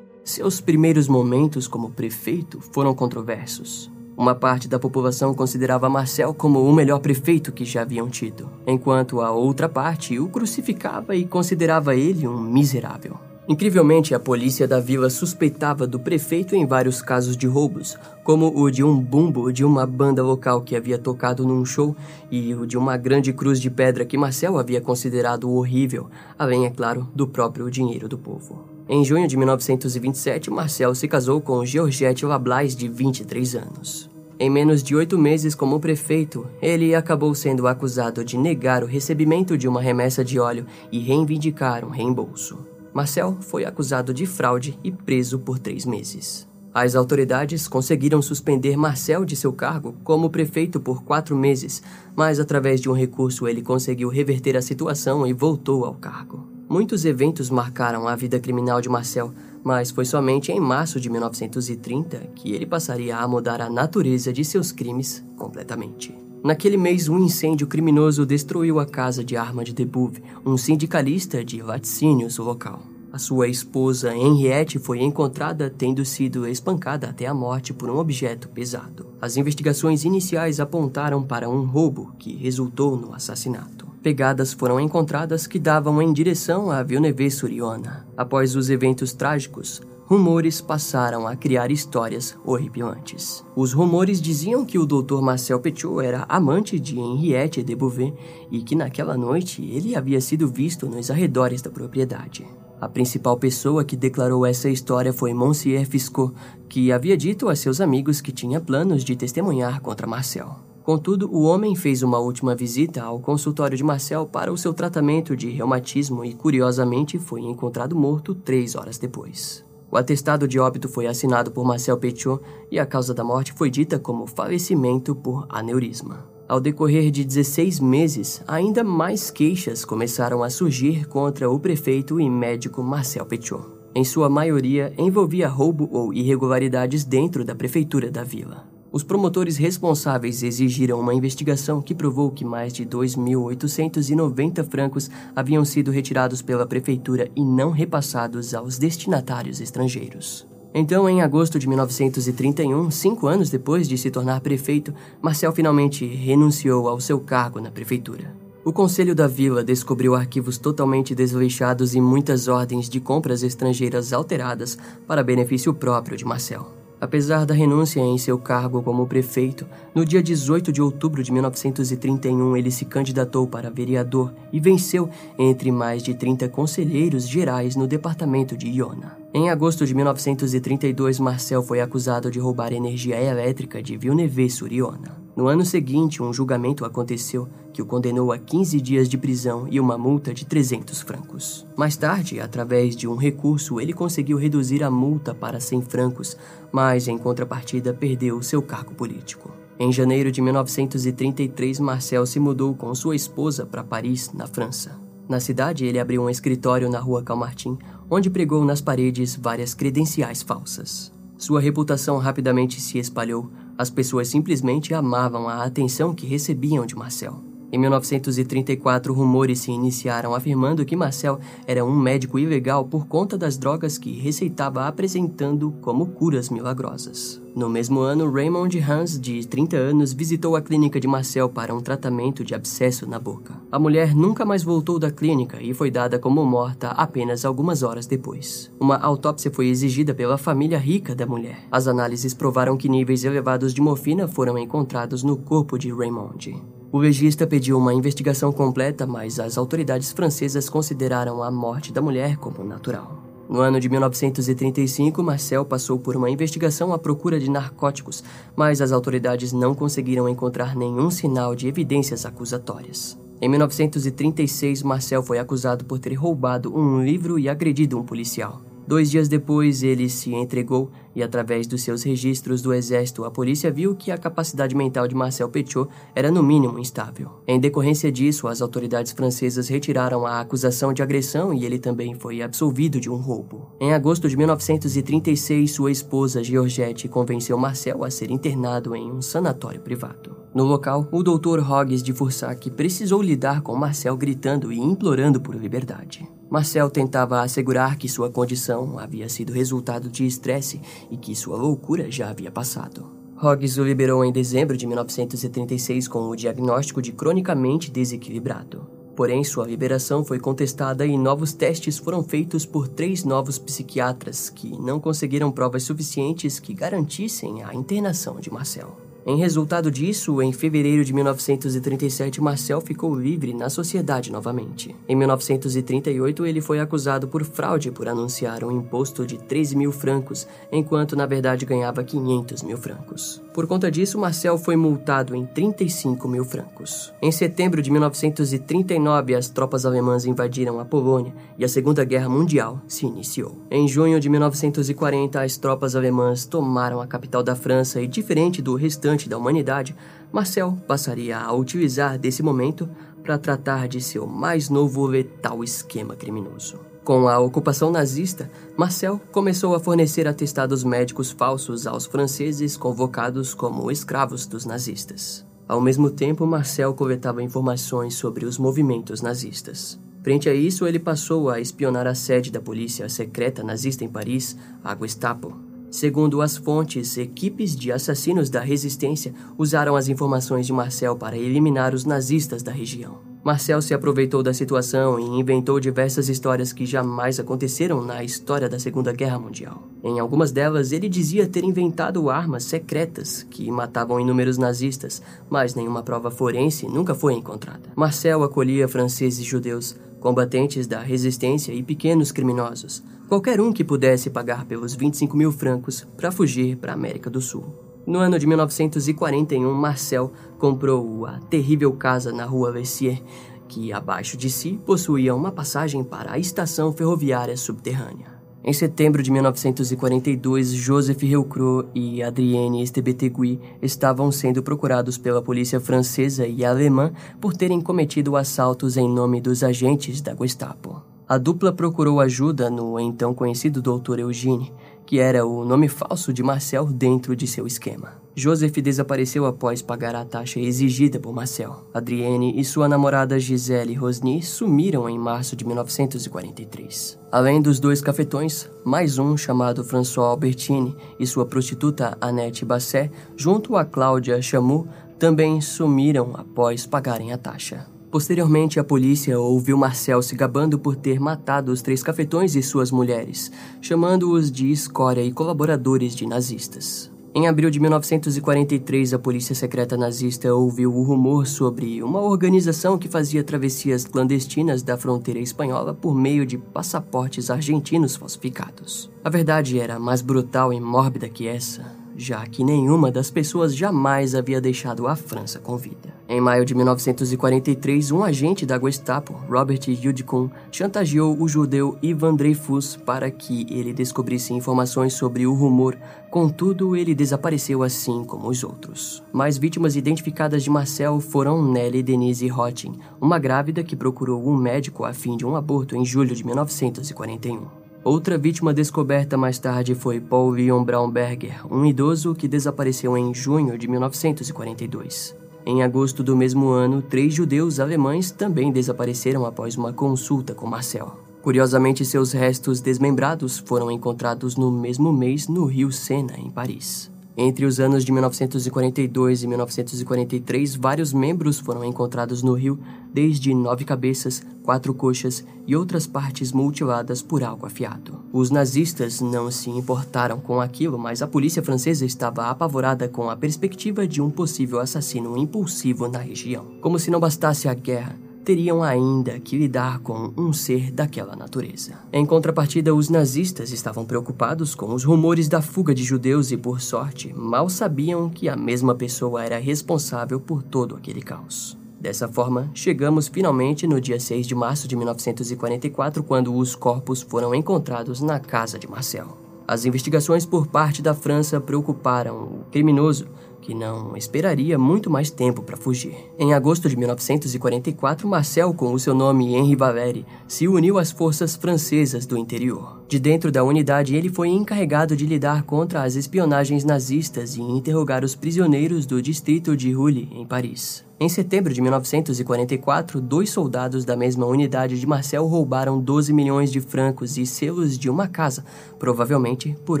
Seus 0.24 0.60
primeiros 0.60 1.08
momentos 1.08 1.66
como 1.66 1.90
prefeito 1.90 2.60
foram 2.60 2.94
controversos. 2.94 3.90
Uma 4.16 4.34
parte 4.34 4.68
da 4.68 4.78
população 4.78 5.32
considerava 5.32 5.88
Marcel 5.88 6.34
como 6.34 6.62
o 6.62 6.72
melhor 6.72 6.98
prefeito 6.98 7.52
que 7.52 7.64
já 7.64 7.82
haviam 7.82 8.10
tido, 8.10 8.50
enquanto 8.66 9.20
a 9.20 9.30
outra 9.30 9.68
parte 9.68 10.18
o 10.18 10.28
crucificava 10.28 11.14
e 11.14 11.24
considerava 11.24 11.94
ele 11.94 12.26
um 12.26 12.38
miserável. 12.38 13.27
Incrivelmente, 13.48 14.14
a 14.14 14.20
polícia 14.20 14.68
da 14.68 14.78
vila 14.78 15.08
suspeitava 15.08 15.86
do 15.86 15.98
prefeito 15.98 16.54
em 16.54 16.66
vários 16.66 17.00
casos 17.00 17.34
de 17.34 17.46
roubos, 17.46 17.96
como 18.22 18.52
o 18.54 18.70
de 18.70 18.84
um 18.84 19.00
bumbo 19.00 19.50
de 19.50 19.64
uma 19.64 19.86
banda 19.86 20.22
local 20.22 20.60
que 20.60 20.76
havia 20.76 20.98
tocado 20.98 21.46
num 21.46 21.64
show 21.64 21.96
e 22.30 22.54
o 22.54 22.66
de 22.66 22.76
uma 22.76 22.98
grande 22.98 23.32
cruz 23.32 23.58
de 23.58 23.70
pedra 23.70 24.04
que 24.04 24.18
Marcel 24.18 24.58
havia 24.58 24.82
considerado 24.82 25.50
horrível, 25.50 26.08
além, 26.38 26.66
é 26.66 26.70
claro, 26.70 27.08
do 27.14 27.26
próprio 27.26 27.70
dinheiro 27.70 28.06
do 28.06 28.18
povo. 28.18 28.66
Em 28.86 29.02
junho 29.02 29.26
de 29.26 29.34
1927, 29.38 30.50
Marcel 30.50 30.94
se 30.94 31.08
casou 31.08 31.40
com 31.40 31.64
Georgette 31.64 32.26
Lablais, 32.26 32.76
de 32.76 32.86
23 32.86 33.54
anos. 33.56 34.10
Em 34.38 34.50
menos 34.50 34.82
de 34.82 34.94
oito 34.94 35.18
meses 35.18 35.54
como 35.54 35.80
prefeito, 35.80 36.46
ele 36.60 36.94
acabou 36.94 37.34
sendo 37.34 37.66
acusado 37.66 38.22
de 38.22 38.36
negar 38.36 38.84
o 38.84 38.86
recebimento 38.86 39.56
de 39.56 39.66
uma 39.66 39.80
remessa 39.80 40.22
de 40.22 40.38
óleo 40.38 40.66
e 40.92 40.98
reivindicar 40.98 41.82
um 41.82 41.88
reembolso. 41.88 42.58
Marcel 42.98 43.36
foi 43.40 43.64
acusado 43.64 44.12
de 44.12 44.26
fraude 44.26 44.76
e 44.82 44.90
preso 44.90 45.38
por 45.38 45.60
três 45.60 45.86
meses. 45.86 46.48
As 46.74 46.96
autoridades 46.96 47.68
conseguiram 47.68 48.20
suspender 48.20 48.76
Marcel 48.76 49.24
de 49.24 49.36
seu 49.36 49.52
cargo 49.52 49.94
como 50.02 50.28
prefeito 50.28 50.80
por 50.80 51.04
quatro 51.04 51.36
meses, 51.36 51.80
mas 52.16 52.40
através 52.40 52.80
de 52.80 52.90
um 52.90 52.92
recurso 52.92 53.46
ele 53.46 53.62
conseguiu 53.62 54.08
reverter 54.08 54.56
a 54.56 54.62
situação 54.62 55.24
e 55.24 55.32
voltou 55.32 55.84
ao 55.84 55.94
cargo. 55.94 56.48
Muitos 56.68 57.04
eventos 57.04 57.50
marcaram 57.50 58.08
a 58.08 58.16
vida 58.16 58.40
criminal 58.40 58.80
de 58.80 58.88
Marcel, 58.88 59.32
mas 59.62 59.92
foi 59.92 60.04
somente 60.04 60.50
em 60.50 60.58
março 60.58 60.98
de 60.98 61.08
1930 61.08 62.18
que 62.34 62.52
ele 62.52 62.66
passaria 62.66 63.16
a 63.16 63.28
mudar 63.28 63.60
a 63.60 63.70
natureza 63.70 64.32
de 64.32 64.44
seus 64.44 64.72
crimes 64.72 65.24
completamente. 65.36 66.27
Naquele 66.42 66.76
mês, 66.76 67.08
um 67.08 67.18
incêndio 67.18 67.66
criminoso 67.66 68.24
destruiu 68.24 68.78
a 68.78 68.86
casa 68.86 69.24
de 69.24 69.36
arma 69.36 69.64
de 69.64 69.74
Debouve, 69.74 70.22
um 70.46 70.56
sindicalista 70.56 71.44
de 71.44 71.60
laticínios 71.60 72.38
local. 72.38 72.80
A 73.12 73.18
sua 73.18 73.48
esposa, 73.48 74.14
Henriette, 74.14 74.78
foi 74.78 75.02
encontrada 75.02 75.68
tendo 75.68 76.04
sido 76.04 76.46
espancada 76.46 77.08
até 77.08 77.26
a 77.26 77.34
morte 77.34 77.72
por 77.72 77.90
um 77.90 77.96
objeto 77.96 78.48
pesado. 78.50 79.06
As 79.20 79.36
investigações 79.36 80.04
iniciais 80.04 80.60
apontaram 80.60 81.22
para 81.22 81.48
um 81.48 81.64
roubo 81.64 82.12
que 82.18 82.36
resultou 82.36 82.96
no 82.96 83.14
assassinato. 83.14 83.88
Pegadas 84.02 84.52
foram 84.52 84.78
encontradas 84.78 85.46
que 85.46 85.58
davam 85.58 86.00
em 86.00 86.12
direção 86.12 86.70
a 86.70 86.82
Villeneuve-sur-Yonne. 86.82 87.88
Após 88.16 88.54
os 88.54 88.70
eventos 88.70 89.12
trágicos, 89.12 89.80
rumores 90.08 90.62
passaram 90.62 91.26
a 91.26 91.36
criar 91.36 91.70
histórias 91.70 92.34
horripilantes. 92.42 93.44
Os 93.54 93.74
rumores 93.74 94.22
diziam 94.22 94.64
que 94.64 94.78
o 94.78 94.86
Dr. 94.86 95.20
Marcel 95.20 95.60
Petiot 95.60 96.02
era 96.02 96.24
amante 96.30 96.80
de 96.80 96.98
Henriette 96.98 97.62
de 97.62 97.76
Beauvais 97.76 98.14
e 98.50 98.62
que 98.62 98.74
naquela 98.74 99.18
noite 99.18 99.62
ele 99.62 99.94
havia 99.94 100.18
sido 100.18 100.48
visto 100.48 100.86
nos 100.86 101.10
arredores 101.10 101.60
da 101.60 101.68
propriedade. 101.68 102.46
A 102.80 102.88
principal 102.88 103.36
pessoa 103.36 103.84
que 103.84 103.96
declarou 103.96 104.46
essa 104.46 104.70
história 104.70 105.12
foi 105.12 105.34
Monsieur 105.34 105.84
Fiscot, 105.84 106.32
que 106.70 106.90
havia 106.90 107.14
dito 107.14 107.46
a 107.50 107.54
seus 107.54 107.78
amigos 107.78 108.22
que 108.22 108.32
tinha 108.32 108.62
planos 108.62 109.04
de 109.04 109.14
testemunhar 109.14 109.82
contra 109.82 110.06
Marcel. 110.06 110.56
Contudo, 110.84 111.30
o 111.30 111.42
homem 111.42 111.76
fez 111.76 112.02
uma 112.02 112.18
última 112.18 112.54
visita 112.54 113.02
ao 113.02 113.20
consultório 113.20 113.76
de 113.76 113.84
Marcel 113.84 114.24
para 114.24 114.50
o 114.50 114.56
seu 114.56 114.72
tratamento 114.72 115.36
de 115.36 115.50
reumatismo 115.50 116.24
e, 116.24 116.32
curiosamente, 116.32 117.18
foi 117.18 117.42
encontrado 117.42 117.94
morto 117.94 118.34
três 118.34 118.74
horas 118.74 118.96
depois. 118.96 119.67
O 119.90 119.96
atestado 119.96 120.46
de 120.46 120.58
óbito 120.58 120.88
foi 120.88 121.06
assinado 121.06 121.50
por 121.50 121.64
Marcel 121.64 121.96
Petiot 121.96 122.42
e 122.70 122.78
a 122.78 122.84
causa 122.84 123.14
da 123.14 123.24
morte 123.24 123.52
foi 123.54 123.70
dita 123.70 123.98
como 123.98 124.26
falecimento 124.26 125.14
por 125.14 125.46
aneurisma. 125.48 126.26
Ao 126.46 126.60
decorrer 126.60 127.10
de 127.10 127.24
16 127.24 127.80
meses, 127.80 128.42
ainda 128.46 128.82
mais 128.82 129.30
queixas 129.30 129.84
começaram 129.84 130.42
a 130.42 130.50
surgir 130.50 131.06
contra 131.06 131.50
o 131.50 131.58
prefeito 131.58 132.20
e 132.20 132.28
médico 132.28 132.82
Marcel 132.82 133.26
Petiot. 133.26 133.64
Em 133.94 134.04
sua 134.04 134.28
maioria, 134.28 134.92
envolvia 134.96 135.48
roubo 135.48 135.88
ou 135.90 136.12
irregularidades 136.12 137.04
dentro 137.04 137.44
da 137.44 137.54
prefeitura 137.54 138.10
da 138.10 138.22
vila. 138.22 138.77
Os 138.98 139.04
promotores 139.04 139.56
responsáveis 139.56 140.42
exigiram 140.42 140.98
uma 140.98 141.14
investigação 141.14 141.80
que 141.80 141.94
provou 141.94 142.32
que 142.32 142.44
mais 142.44 142.72
de 142.72 142.84
2.890 142.84 144.64
francos 144.68 145.08
haviam 145.36 145.64
sido 145.64 145.92
retirados 145.92 146.42
pela 146.42 146.66
prefeitura 146.66 147.30
e 147.36 147.44
não 147.44 147.70
repassados 147.70 148.54
aos 148.54 148.76
destinatários 148.76 149.60
estrangeiros. 149.60 150.48
Então, 150.74 151.08
em 151.08 151.22
agosto 151.22 151.60
de 151.60 151.68
1931, 151.68 152.90
cinco 152.90 153.28
anos 153.28 153.50
depois 153.50 153.88
de 153.88 153.96
se 153.96 154.10
tornar 154.10 154.40
prefeito, 154.40 154.92
Marcel 155.22 155.52
finalmente 155.52 156.04
renunciou 156.04 156.88
ao 156.88 157.00
seu 157.00 157.20
cargo 157.20 157.60
na 157.60 157.70
prefeitura. 157.70 158.34
O 158.64 158.72
conselho 158.72 159.14
da 159.14 159.28
vila 159.28 159.62
descobriu 159.62 160.16
arquivos 160.16 160.58
totalmente 160.58 161.14
desleixados 161.14 161.94
e 161.94 162.00
muitas 162.00 162.48
ordens 162.48 162.88
de 162.88 162.98
compras 162.98 163.44
estrangeiras 163.44 164.12
alteradas 164.12 164.76
para 165.06 165.22
benefício 165.22 165.72
próprio 165.72 166.16
de 166.16 166.24
Marcel. 166.24 166.78
Apesar 167.00 167.46
da 167.46 167.54
renúncia 167.54 168.00
em 168.00 168.18
seu 168.18 168.38
cargo 168.38 168.82
como 168.82 169.06
prefeito, 169.06 169.64
no 169.94 170.04
dia 170.04 170.20
18 170.20 170.72
de 170.72 170.82
outubro 170.82 171.22
de 171.22 171.30
1931 171.30 172.56
ele 172.56 172.72
se 172.72 172.84
candidatou 172.84 173.46
para 173.46 173.70
vereador 173.70 174.32
e 174.52 174.58
venceu 174.58 175.08
entre 175.38 175.70
mais 175.70 176.02
de 176.02 176.14
30 176.14 176.48
conselheiros 176.48 177.28
gerais 177.28 177.76
no 177.76 177.86
departamento 177.86 178.56
de 178.56 178.68
Iona. 178.68 179.16
Em 179.32 179.48
agosto 179.48 179.86
de 179.86 179.94
1932, 179.94 181.20
Marcel 181.20 181.62
foi 181.62 181.80
acusado 181.80 182.30
de 182.30 182.40
roubar 182.40 182.72
energia 182.72 183.20
elétrica 183.20 183.80
de 183.80 183.96
Villeneuve-sur-Iona. 183.96 185.27
No 185.38 185.46
ano 185.46 185.64
seguinte, 185.64 186.20
um 186.20 186.32
julgamento 186.32 186.84
aconteceu 186.84 187.48
que 187.72 187.80
o 187.80 187.86
condenou 187.86 188.32
a 188.32 188.38
15 188.38 188.80
dias 188.80 189.08
de 189.08 189.16
prisão 189.16 189.68
e 189.70 189.78
uma 189.78 189.96
multa 189.96 190.34
de 190.34 190.44
300 190.44 191.00
francos. 191.00 191.64
Mais 191.76 191.96
tarde, 191.96 192.40
através 192.40 192.96
de 192.96 193.06
um 193.06 193.14
recurso, 193.14 193.80
ele 193.80 193.92
conseguiu 193.92 194.36
reduzir 194.36 194.82
a 194.82 194.90
multa 194.90 195.32
para 195.32 195.60
100 195.60 195.82
francos, 195.82 196.36
mas 196.72 197.06
em 197.06 197.16
contrapartida 197.16 197.94
perdeu 197.94 198.42
seu 198.42 198.60
cargo 198.60 198.96
político. 198.96 199.52
Em 199.78 199.92
janeiro 199.92 200.32
de 200.32 200.42
1933, 200.42 201.78
Marcel 201.78 202.26
se 202.26 202.40
mudou 202.40 202.74
com 202.74 202.92
sua 202.92 203.14
esposa 203.14 203.64
para 203.64 203.84
Paris, 203.84 204.32
na 204.32 204.48
França. 204.48 204.98
Na 205.28 205.38
cidade, 205.38 205.86
ele 205.86 206.00
abriu 206.00 206.20
um 206.20 206.28
escritório 206.28 206.90
na 206.90 206.98
rua 206.98 207.22
Calmartin, 207.22 207.78
onde 208.10 208.28
pregou 208.28 208.64
nas 208.64 208.80
paredes 208.80 209.36
várias 209.36 209.72
credenciais 209.72 210.42
falsas. 210.42 211.16
Sua 211.38 211.60
reputação 211.60 212.18
rapidamente 212.18 212.80
se 212.80 212.98
espalhou, 212.98 213.48
as 213.78 213.88
pessoas 213.88 214.26
simplesmente 214.26 214.92
amavam 214.92 215.48
a 215.48 215.62
atenção 215.62 216.12
que 216.12 216.26
recebiam 216.26 216.84
de 216.84 216.96
Marcel. 216.96 217.47
Em 217.70 217.78
1934, 217.78 219.12
rumores 219.12 219.58
se 219.60 219.70
iniciaram 219.70 220.34
afirmando 220.34 220.86
que 220.86 220.96
Marcel 220.96 221.38
era 221.66 221.84
um 221.84 221.94
médico 221.94 222.38
ilegal 222.38 222.86
por 222.86 223.06
conta 223.06 223.36
das 223.36 223.58
drogas 223.58 223.98
que 223.98 224.18
receitava 224.18 224.86
apresentando 224.86 225.74
como 225.82 226.06
curas 226.06 226.48
milagrosas. 226.48 227.42
No 227.54 227.68
mesmo 227.68 228.00
ano, 228.00 228.30
Raymond 228.30 228.78
Hans, 228.78 229.20
de 229.20 229.46
30 229.46 229.76
anos, 229.76 230.14
visitou 230.14 230.56
a 230.56 230.62
clínica 230.62 230.98
de 230.98 231.06
Marcel 231.06 231.48
para 231.50 231.74
um 231.74 231.80
tratamento 231.80 232.42
de 232.42 232.54
abscesso 232.54 233.06
na 233.06 233.18
boca. 233.18 233.54
A 233.70 233.78
mulher 233.78 234.14
nunca 234.14 234.46
mais 234.46 234.62
voltou 234.62 234.98
da 234.98 235.10
clínica 235.10 235.62
e 235.62 235.74
foi 235.74 235.90
dada 235.90 236.18
como 236.18 236.46
morta 236.46 236.88
apenas 236.90 237.44
algumas 237.44 237.82
horas 237.82 238.06
depois. 238.06 238.70
Uma 238.80 238.96
autópsia 238.96 239.50
foi 239.50 239.66
exigida 239.66 240.14
pela 240.14 240.38
família 240.38 240.78
rica 240.78 241.14
da 241.14 241.26
mulher. 241.26 241.66
As 241.70 241.86
análises 241.86 242.32
provaram 242.32 242.78
que 242.78 242.88
níveis 242.88 243.24
elevados 243.24 243.74
de 243.74 243.82
morfina 243.82 244.26
foram 244.26 244.56
encontrados 244.56 245.22
no 245.22 245.36
corpo 245.36 245.76
de 245.76 245.92
Raymond. 245.92 246.77
O 246.90 246.96
legista 246.96 247.46
pediu 247.46 247.76
uma 247.76 247.92
investigação 247.92 248.50
completa, 248.50 249.06
mas 249.06 249.38
as 249.38 249.58
autoridades 249.58 250.10
francesas 250.10 250.70
consideraram 250.70 251.42
a 251.42 251.50
morte 251.50 251.92
da 251.92 252.00
mulher 252.00 252.38
como 252.38 252.64
natural. 252.64 253.22
No 253.46 253.60
ano 253.60 253.78
de 253.78 253.90
1935, 253.90 255.22
Marcel 255.22 255.66
passou 255.66 255.98
por 255.98 256.16
uma 256.16 256.30
investigação 256.30 256.92
à 256.94 256.98
procura 256.98 257.38
de 257.38 257.50
narcóticos, 257.50 258.24
mas 258.56 258.80
as 258.80 258.90
autoridades 258.90 259.52
não 259.52 259.74
conseguiram 259.74 260.28
encontrar 260.28 260.74
nenhum 260.74 261.10
sinal 261.10 261.54
de 261.54 261.68
evidências 261.68 262.24
acusatórias. 262.24 263.18
Em 263.40 263.50
1936, 263.50 264.82
Marcel 264.82 265.22
foi 265.22 265.38
acusado 265.38 265.84
por 265.84 265.98
ter 265.98 266.14
roubado 266.14 266.74
um 266.74 267.04
livro 267.04 267.38
e 267.38 267.50
agredido 267.50 267.98
um 267.98 268.02
policial. 268.02 268.62
Dois 268.88 269.10
dias 269.10 269.28
depois, 269.28 269.82
ele 269.82 270.08
se 270.08 270.34
entregou 270.34 270.90
e, 271.14 271.22
através 271.22 271.66
dos 271.66 271.82
seus 271.82 272.02
registros 272.02 272.62
do 272.62 272.72
exército, 272.72 273.22
a 273.22 273.30
polícia 273.30 273.70
viu 273.70 273.94
que 273.94 274.10
a 274.10 274.16
capacidade 274.16 274.74
mental 274.74 275.06
de 275.06 275.14
Marcel 275.14 275.50
Petiot 275.50 275.90
era 276.14 276.30
no 276.30 276.42
mínimo 276.42 276.78
instável. 276.78 277.32
Em 277.46 277.60
decorrência 277.60 278.10
disso, 278.10 278.48
as 278.48 278.62
autoridades 278.62 279.12
francesas 279.12 279.68
retiraram 279.68 280.26
a 280.26 280.40
acusação 280.40 280.90
de 280.90 281.02
agressão 281.02 281.52
e 281.52 281.66
ele 281.66 281.78
também 281.78 282.14
foi 282.14 282.40
absolvido 282.40 282.98
de 282.98 283.10
um 283.10 283.16
roubo. 283.16 283.76
Em 283.78 283.92
agosto 283.92 284.26
de 284.26 284.38
1936, 284.38 285.70
sua 285.70 285.90
esposa 285.90 286.42
Georgette 286.42 287.08
convenceu 287.08 287.58
Marcel 287.58 288.02
a 288.02 288.10
ser 288.10 288.30
internado 288.30 288.96
em 288.96 289.12
um 289.12 289.20
sanatório 289.20 289.82
privado. 289.82 290.37
No 290.54 290.64
local, 290.64 291.06
o 291.12 291.22
Dr. 291.22 291.60
Hoggs 291.60 292.02
de 292.02 292.12
Fursac 292.12 292.70
precisou 292.70 293.22
lidar 293.22 293.60
com 293.60 293.76
Marcel 293.76 294.16
gritando 294.16 294.72
e 294.72 294.78
implorando 294.78 295.40
por 295.40 295.54
liberdade. 295.54 296.28
Marcel 296.50 296.88
tentava 296.88 297.42
assegurar 297.42 297.98
que 297.98 298.08
sua 298.08 298.30
condição 298.30 298.98
havia 298.98 299.28
sido 299.28 299.52
resultado 299.52 300.08
de 300.08 300.26
estresse 300.26 300.80
e 301.10 301.16
que 301.16 301.36
sua 301.36 301.56
loucura 301.56 302.10
já 302.10 302.30
havia 302.30 302.50
passado. 302.50 303.06
Hoggs 303.40 303.78
o 303.78 303.84
liberou 303.84 304.24
em 304.24 304.32
dezembro 304.32 304.76
de 304.76 304.86
1936 304.86 306.08
com 306.08 306.28
o 306.28 306.34
diagnóstico 306.34 307.00
de 307.02 307.12
cronicamente 307.12 307.90
desequilibrado. 307.90 308.98
Porém, 309.14 309.44
sua 309.44 309.66
liberação 309.66 310.24
foi 310.24 310.38
contestada 310.38 311.04
e 311.04 311.18
novos 311.18 311.52
testes 311.52 311.98
foram 311.98 312.22
feitos 312.22 312.64
por 312.64 312.88
três 312.88 313.24
novos 313.24 313.58
psiquiatras 313.58 314.48
que 314.48 314.70
não 314.80 314.98
conseguiram 314.98 315.50
provas 315.50 315.82
suficientes 315.82 316.58
que 316.58 316.72
garantissem 316.72 317.62
a 317.62 317.74
internação 317.74 318.40
de 318.40 318.50
Marcel. 318.50 319.07
Em 319.28 319.36
resultado 319.36 319.90
disso, 319.90 320.40
em 320.40 320.54
fevereiro 320.54 321.04
de 321.04 321.12
1937, 321.12 322.40
Marcel 322.40 322.80
ficou 322.80 323.14
livre 323.14 323.52
na 323.52 323.68
sociedade 323.68 324.32
novamente. 324.32 324.96
Em 325.06 325.14
1938, 325.14 326.46
ele 326.46 326.62
foi 326.62 326.80
acusado 326.80 327.28
por 327.28 327.44
fraude 327.44 327.90
por 327.90 328.08
anunciar 328.08 328.64
um 328.64 328.72
imposto 328.72 329.26
de 329.26 329.36
13 329.36 329.76
mil 329.76 329.92
francos, 329.92 330.48
enquanto 330.72 331.14
na 331.14 331.26
verdade 331.26 331.66
ganhava 331.66 332.02
500 332.02 332.62
mil 332.62 332.78
francos. 332.78 333.42
Por 333.52 333.66
conta 333.66 333.90
disso, 333.90 334.18
Marcel 334.18 334.56
foi 334.56 334.76
multado 334.76 335.36
em 335.36 335.44
35 335.44 336.26
mil 336.26 336.46
francos. 336.46 337.12
Em 337.20 337.30
setembro 337.30 337.82
de 337.82 337.90
1939, 337.90 339.34
as 339.34 339.50
tropas 339.50 339.84
alemãs 339.84 340.24
invadiram 340.24 340.80
a 340.80 340.86
Polônia 340.86 341.34
e 341.58 341.66
a 341.66 341.68
Segunda 341.68 342.02
Guerra 342.02 342.30
Mundial 342.30 342.80
se 342.88 343.04
iniciou. 343.04 343.58
Em 343.70 343.86
junho 343.86 344.18
de 344.20 344.30
1940, 344.30 345.42
as 345.42 345.58
tropas 345.58 345.94
alemãs 345.94 346.46
tomaram 346.46 346.98
a 346.98 347.06
capital 347.06 347.42
da 347.42 347.54
França 347.54 348.00
e, 348.00 348.06
diferente 348.06 348.62
do 348.62 348.74
restante 348.74 349.17
da 349.26 349.38
humanidade, 349.38 349.96
Marcel 350.30 350.76
passaria 350.86 351.38
a 351.38 351.50
utilizar 351.54 352.18
desse 352.18 352.42
momento 352.42 352.86
para 353.22 353.38
tratar 353.38 353.88
de 353.88 354.02
seu 354.02 354.26
mais 354.26 354.68
novo 354.68 355.06
letal 355.06 355.64
esquema 355.64 356.14
criminoso. 356.14 356.78
Com 357.08 357.26
a 357.26 357.38
ocupação 357.38 357.90
nazista, 357.90 358.50
Marcel 358.76 359.18
começou 359.32 359.74
a 359.74 359.80
fornecer 359.80 360.28
atestados 360.28 360.84
médicos 360.84 361.30
falsos 361.30 361.86
aos 361.86 362.04
franceses 362.04 362.76
convocados 362.76 363.54
como 363.54 363.90
escravos 363.90 364.46
dos 364.46 364.66
nazistas. 364.66 365.42
Ao 365.66 365.80
mesmo 365.80 366.10
tempo, 366.10 366.46
Marcel 366.46 366.92
coletava 366.92 367.42
informações 367.42 368.12
sobre 368.12 368.44
os 368.44 368.58
movimentos 368.58 369.22
nazistas. 369.22 369.98
Frente 370.22 370.50
a 370.50 370.54
isso, 370.54 370.86
ele 370.86 370.98
passou 370.98 371.48
a 371.48 371.58
espionar 371.58 372.06
a 372.06 372.14
sede 372.14 372.50
da 372.50 372.60
polícia 372.60 373.08
secreta 373.08 373.62
nazista 373.62 374.04
em 374.04 374.08
Paris, 374.08 374.54
a 374.84 374.94
Gestapo, 374.94 375.56
Segundo 375.90 376.42
as 376.42 376.56
fontes, 376.56 377.16
equipes 377.16 377.74
de 377.74 377.90
assassinos 377.90 378.50
da 378.50 378.60
resistência 378.60 379.32
usaram 379.56 379.96
as 379.96 380.08
informações 380.08 380.66
de 380.66 380.72
Marcel 380.72 381.16
para 381.16 381.36
eliminar 381.36 381.94
os 381.94 382.04
nazistas 382.04 382.62
da 382.62 382.70
região. 382.70 383.26
Marcel 383.42 383.80
se 383.80 383.94
aproveitou 383.94 384.42
da 384.42 384.52
situação 384.52 385.18
e 385.18 385.40
inventou 385.40 385.80
diversas 385.80 386.28
histórias 386.28 386.72
que 386.72 386.84
jamais 386.84 387.40
aconteceram 387.40 388.04
na 388.04 388.22
história 388.22 388.68
da 388.68 388.78
Segunda 388.78 389.12
Guerra 389.12 389.38
Mundial. 389.38 389.88
Em 390.04 390.18
algumas 390.18 390.52
delas, 390.52 390.92
ele 390.92 391.08
dizia 391.08 391.46
ter 391.46 391.64
inventado 391.64 392.28
armas 392.28 392.64
secretas 392.64 393.46
que 393.48 393.70
matavam 393.70 394.20
inúmeros 394.20 394.58
nazistas, 394.58 395.22
mas 395.48 395.74
nenhuma 395.74 396.02
prova 396.02 396.30
forense 396.30 396.86
nunca 396.86 397.14
foi 397.14 397.34
encontrada. 397.34 397.88
Marcel 397.96 398.42
acolhia 398.42 398.86
franceses 398.86 399.44
judeus, 399.46 399.96
combatentes 400.20 400.86
da 400.86 401.00
resistência 401.00 401.72
e 401.72 401.82
pequenos 401.82 402.32
criminosos, 402.32 403.02
qualquer 403.28 403.60
um 403.60 403.72
que 403.72 403.84
pudesse 403.84 404.30
pagar 404.30 404.64
pelos 404.64 404.94
25 404.94 405.36
mil 405.36 405.52
francos 405.52 406.06
para 406.16 406.30
fugir 406.30 406.76
para 406.76 406.92
a 406.92 406.94
América 406.94 407.28
do 407.28 407.40
Sul. 407.40 407.64
No 408.06 408.18
ano 408.18 408.38
de 408.38 408.46
1941, 408.46 409.72
Marcel 409.74 410.32
comprou 410.58 411.26
a 411.26 411.38
terrível 411.40 411.92
casa 411.92 412.32
na 412.32 412.46
rua 412.46 412.72
Vessier, 412.72 413.22
que 413.68 413.92
abaixo 413.92 414.36
de 414.36 414.48
si 414.48 414.80
possuía 414.86 415.34
uma 415.34 415.52
passagem 415.52 416.02
para 416.02 416.32
a 416.32 416.38
estação 416.38 416.90
ferroviária 416.90 417.56
subterrânea. 417.56 418.37
Em 418.68 418.72
setembro 418.74 419.22
de 419.22 419.30
1942, 419.30 420.72
Joseph 420.72 421.22
Reucroux 421.22 421.88
e 421.94 422.22
Adrienne 422.22 422.82
Estebetegui 422.82 423.58
estavam 423.80 424.30
sendo 424.30 424.62
procurados 424.62 425.16
pela 425.16 425.40
polícia 425.40 425.80
francesa 425.80 426.46
e 426.46 426.62
alemã 426.62 427.10
por 427.40 427.56
terem 427.56 427.80
cometido 427.80 428.36
assaltos 428.36 428.98
em 428.98 429.08
nome 429.08 429.40
dos 429.40 429.64
agentes 429.64 430.20
da 430.20 430.36
Gestapo. 430.38 431.02
A 431.26 431.38
dupla 431.38 431.72
procurou 431.72 432.20
ajuda 432.20 432.68
no 432.68 433.00
então 433.00 433.32
conhecido 433.32 433.80
Dr. 433.80 434.18
Eugene, 434.18 434.70
que 435.08 435.18
era 435.18 435.46
o 435.46 435.64
nome 435.64 435.88
falso 435.88 436.34
de 436.34 436.42
Marcel 436.42 436.84
dentro 436.84 437.34
de 437.34 437.46
seu 437.46 437.66
esquema. 437.66 438.20
Joseph 438.36 438.74
desapareceu 438.74 439.46
após 439.46 439.80
pagar 439.80 440.14
a 440.14 440.22
taxa 440.22 440.60
exigida 440.60 441.18
por 441.18 441.32
Marcel. 441.32 441.88
Adrienne 441.94 442.60
e 442.60 442.62
sua 442.62 442.86
namorada 442.90 443.40
Gisele 443.40 443.94
Rosny 443.94 444.42
sumiram 444.42 445.08
em 445.08 445.18
março 445.18 445.56
de 445.56 445.66
1943. 445.66 447.18
Além 447.32 447.62
dos 447.62 447.80
dois 447.80 448.02
cafetões, 448.02 448.68
mais 448.84 449.18
um 449.18 449.34
chamado 449.34 449.82
François 449.82 450.28
Albertini 450.28 450.94
e 451.18 451.26
sua 451.26 451.46
prostituta 451.46 452.14
Annette 452.20 452.66
Basset, 452.66 453.10
junto 453.34 453.76
a 453.76 453.86
Cláudia 453.86 454.42
Chamu, 454.42 454.86
também 455.18 455.62
sumiram 455.62 456.32
após 456.36 456.84
pagarem 456.84 457.32
a 457.32 457.38
taxa. 457.38 457.86
Posteriormente, 458.10 458.80
a 458.80 458.84
polícia 458.84 459.38
ouviu 459.38 459.76
Marcel 459.76 460.22
se 460.22 460.34
gabando 460.34 460.78
por 460.78 460.96
ter 460.96 461.20
matado 461.20 461.70
os 461.70 461.82
três 461.82 462.02
cafetões 462.02 462.56
e 462.56 462.62
suas 462.62 462.90
mulheres, 462.90 463.52
chamando-os 463.82 464.50
de 464.50 464.70
escória 464.70 465.22
e 465.22 465.30
colaboradores 465.30 466.14
de 466.14 466.26
nazistas. 466.26 467.10
Em 467.34 467.46
abril 467.46 467.68
de 467.68 467.78
1943, 467.78 469.12
a 469.12 469.18
polícia 469.18 469.54
secreta 469.54 469.96
nazista 469.96 470.52
ouviu 470.54 470.92
o 470.94 471.02
rumor 471.02 471.46
sobre 471.46 472.02
uma 472.02 472.22
organização 472.22 472.98
que 472.98 473.06
fazia 473.06 473.44
travessias 473.44 474.06
clandestinas 474.06 474.82
da 474.82 474.96
fronteira 474.96 475.38
espanhola 475.38 475.92
por 475.92 476.14
meio 476.14 476.46
de 476.46 476.56
passaportes 476.56 477.50
argentinos 477.50 478.16
falsificados. 478.16 479.10
A 479.22 479.28
verdade 479.28 479.78
era 479.78 479.98
mais 479.98 480.22
brutal 480.22 480.72
e 480.72 480.80
mórbida 480.80 481.28
que 481.28 481.46
essa 481.46 481.84
já 482.18 482.44
que 482.44 482.64
nenhuma 482.64 483.12
das 483.12 483.30
pessoas 483.30 483.76
jamais 483.76 484.34
havia 484.34 484.60
deixado 484.60 485.06
a 485.06 485.14
França 485.14 485.60
com 485.60 485.76
vida. 485.76 486.12
Em 486.28 486.40
maio 486.40 486.64
de 486.64 486.74
1943, 486.74 488.10
um 488.10 488.24
agente 488.24 488.66
da 488.66 488.78
Gestapo, 488.78 489.32
Robert 489.48 489.80
Judicon, 489.94 490.50
chantageou 490.70 491.40
o 491.40 491.48
judeu 491.48 491.96
Ivan 492.02 492.34
Dreyfus 492.34 492.96
para 492.96 493.30
que 493.30 493.66
ele 493.70 493.94
descobrisse 493.94 494.52
informações 494.52 495.14
sobre 495.14 495.46
o 495.46 495.54
rumor, 495.54 495.96
contudo, 496.28 496.96
ele 496.96 497.14
desapareceu 497.14 497.84
assim 497.84 498.24
como 498.24 498.48
os 498.48 498.64
outros. 498.64 499.22
Mais 499.32 499.56
vítimas 499.56 499.94
identificadas 499.94 500.64
de 500.64 500.70
Marcel 500.70 501.20
foram 501.20 501.64
Nelly 501.64 502.02
Denise 502.02 502.50
Hottin, 502.50 502.98
uma 503.20 503.38
grávida 503.38 503.84
que 503.84 503.96
procurou 503.96 504.44
um 504.46 504.56
médico 504.56 505.04
a 505.04 505.14
fim 505.14 505.36
de 505.36 505.46
um 505.46 505.54
aborto 505.54 505.96
em 505.96 506.04
julho 506.04 506.34
de 506.34 506.44
1941. 506.44 507.77
Outra 508.04 508.38
vítima 508.38 508.72
descoberta 508.72 509.36
mais 509.36 509.58
tarde 509.58 509.94
foi 509.94 510.20
Paul 510.20 510.50
Leon 510.50 510.84
Braunberger, 510.84 511.60
um 511.70 511.84
idoso 511.84 512.34
que 512.34 512.46
desapareceu 512.46 513.18
em 513.18 513.34
junho 513.34 513.76
de 513.76 513.88
1942. 513.88 515.36
Em 515.66 515.82
agosto 515.82 516.22
do 516.22 516.36
mesmo 516.36 516.68
ano, 516.68 517.02
três 517.02 517.34
judeus 517.34 517.80
alemães 517.80 518.30
também 518.30 518.72
desapareceram 518.72 519.44
após 519.44 519.76
uma 519.76 519.92
consulta 519.92 520.54
com 520.54 520.66
Marcel. 520.66 521.18
Curiosamente, 521.42 522.04
seus 522.04 522.32
restos 522.32 522.80
desmembrados 522.80 523.58
foram 523.58 523.90
encontrados 523.90 524.56
no 524.56 524.70
mesmo 524.70 525.12
mês 525.12 525.48
no 525.48 525.64
rio 525.64 525.90
Sena, 525.92 526.38
em 526.38 526.50
Paris. 526.50 527.10
Entre 527.40 527.64
os 527.64 527.78
anos 527.78 528.04
de 528.04 528.10
1942 528.10 529.44
e 529.44 529.46
1943, 529.46 530.74
vários 530.74 531.12
membros 531.12 531.60
foram 531.60 531.84
encontrados 531.84 532.42
no 532.42 532.52
rio, 532.52 532.80
desde 533.14 533.54
nove 533.54 533.84
cabeças, 533.84 534.44
quatro 534.64 534.92
coxas 534.92 535.44
e 535.64 535.76
outras 535.76 536.04
partes 536.04 536.50
mutiladas 536.50 537.22
por 537.22 537.44
algo 537.44 537.64
afiado. 537.64 538.18
Os 538.32 538.50
nazistas 538.50 539.20
não 539.20 539.52
se 539.52 539.70
importaram 539.70 540.40
com 540.40 540.60
aquilo, 540.60 540.98
mas 540.98 541.22
a 541.22 541.28
polícia 541.28 541.62
francesa 541.62 542.04
estava 542.04 542.50
apavorada 542.50 543.08
com 543.08 543.30
a 543.30 543.36
perspectiva 543.36 544.04
de 544.04 544.20
um 544.20 544.30
possível 544.30 544.80
assassino 544.80 545.38
impulsivo 545.38 546.08
na 546.08 546.18
região. 546.18 546.66
Como 546.80 546.98
se 546.98 547.08
não 547.08 547.20
bastasse 547.20 547.68
a 547.68 547.72
guerra, 547.72 548.18
teriam 548.48 548.82
ainda 548.82 549.38
que 549.38 549.58
lidar 549.58 549.98
com 549.98 550.32
um 550.34 550.54
ser 550.54 550.90
daquela 550.90 551.36
natureza. 551.36 551.98
Em 552.10 552.24
contrapartida, 552.24 552.94
os 552.94 553.10
nazistas 553.10 553.72
estavam 553.72 554.06
preocupados 554.06 554.74
com 554.74 554.94
os 554.94 555.04
rumores 555.04 555.48
da 555.48 555.60
fuga 555.60 555.94
de 555.94 556.02
judeus 556.02 556.50
e, 556.50 556.56
por 556.56 556.80
sorte, 556.80 557.30
mal 557.34 557.68
sabiam 557.68 558.30
que 558.30 558.48
a 558.48 558.56
mesma 558.56 558.94
pessoa 558.94 559.44
era 559.44 559.58
responsável 559.58 560.40
por 560.40 560.62
todo 560.62 560.96
aquele 560.96 561.20
caos. 561.20 561.76
Dessa 562.00 562.26
forma, 562.26 562.70
chegamos 562.72 563.28
finalmente 563.28 563.86
no 563.86 564.00
dia 564.00 564.18
6 564.18 564.46
de 564.46 564.54
março 564.54 564.88
de 564.88 564.96
1944, 564.96 566.22
quando 566.22 566.56
os 566.56 566.74
corpos 566.74 567.20
foram 567.20 567.54
encontrados 567.54 568.22
na 568.22 568.40
casa 568.40 568.78
de 568.78 568.88
Marcel. 568.88 569.36
As 569.66 569.84
investigações 569.84 570.46
por 570.46 570.66
parte 570.66 571.02
da 571.02 571.12
França 571.12 571.60
preocuparam 571.60 572.44
o 572.44 572.64
criminoso, 572.70 573.28
que 573.68 573.74
não 573.74 574.16
esperaria 574.16 574.78
muito 574.78 575.10
mais 575.10 575.30
tempo 575.30 575.62
para 575.62 575.76
fugir. 575.76 576.14
Em 576.38 576.54
agosto 576.54 576.88
de 576.88 576.96
1944, 576.96 578.26
Marcel, 578.26 578.72
com 578.72 578.94
o 578.94 578.98
seu 578.98 579.12
nome 579.12 579.54
Henri 579.54 579.76
Valeri, 579.76 580.24
se 580.46 580.66
uniu 580.66 580.96
às 580.96 581.10
forças 581.10 581.54
francesas 581.54 582.24
do 582.24 582.38
interior. 582.38 583.02
De 583.06 583.18
dentro 583.18 583.52
da 583.52 583.62
unidade, 583.62 584.16
ele 584.16 584.30
foi 584.30 584.48
encarregado 584.48 585.14
de 585.14 585.26
lidar 585.26 585.64
contra 585.64 586.02
as 586.02 586.14
espionagens 586.14 586.82
nazistas 586.82 587.56
e 587.56 587.60
interrogar 587.60 588.24
os 588.24 588.34
prisioneiros 588.34 589.04
do 589.04 589.20
distrito 589.20 589.76
de 589.76 589.92
Rouly, 589.92 590.30
em 590.32 590.46
Paris. 590.46 591.04
Em 591.20 591.28
setembro 591.28 591.74
de 591.74 591.82
1944, 591.82 593.20
dois 593.20 593.50
soldados 593.50 594.02
da 594.06 594.16
mesma 594.16 594.46
unidade 594.46 594.98
de 594.98 595.06
Marcel 595.06 595.44
roubaram 595.44 596.00
12 596.00 596.32
milhões 596.32 596.72
de 596.72 596.80
francos 596.80 597.36
e 597.36 597.44
selos 597.44 597.98
de 597.98 598.08
uma 598.08 598.28
casa, 598.28 598.64
provavelmente 598.98 599.76
por 599.84 600.00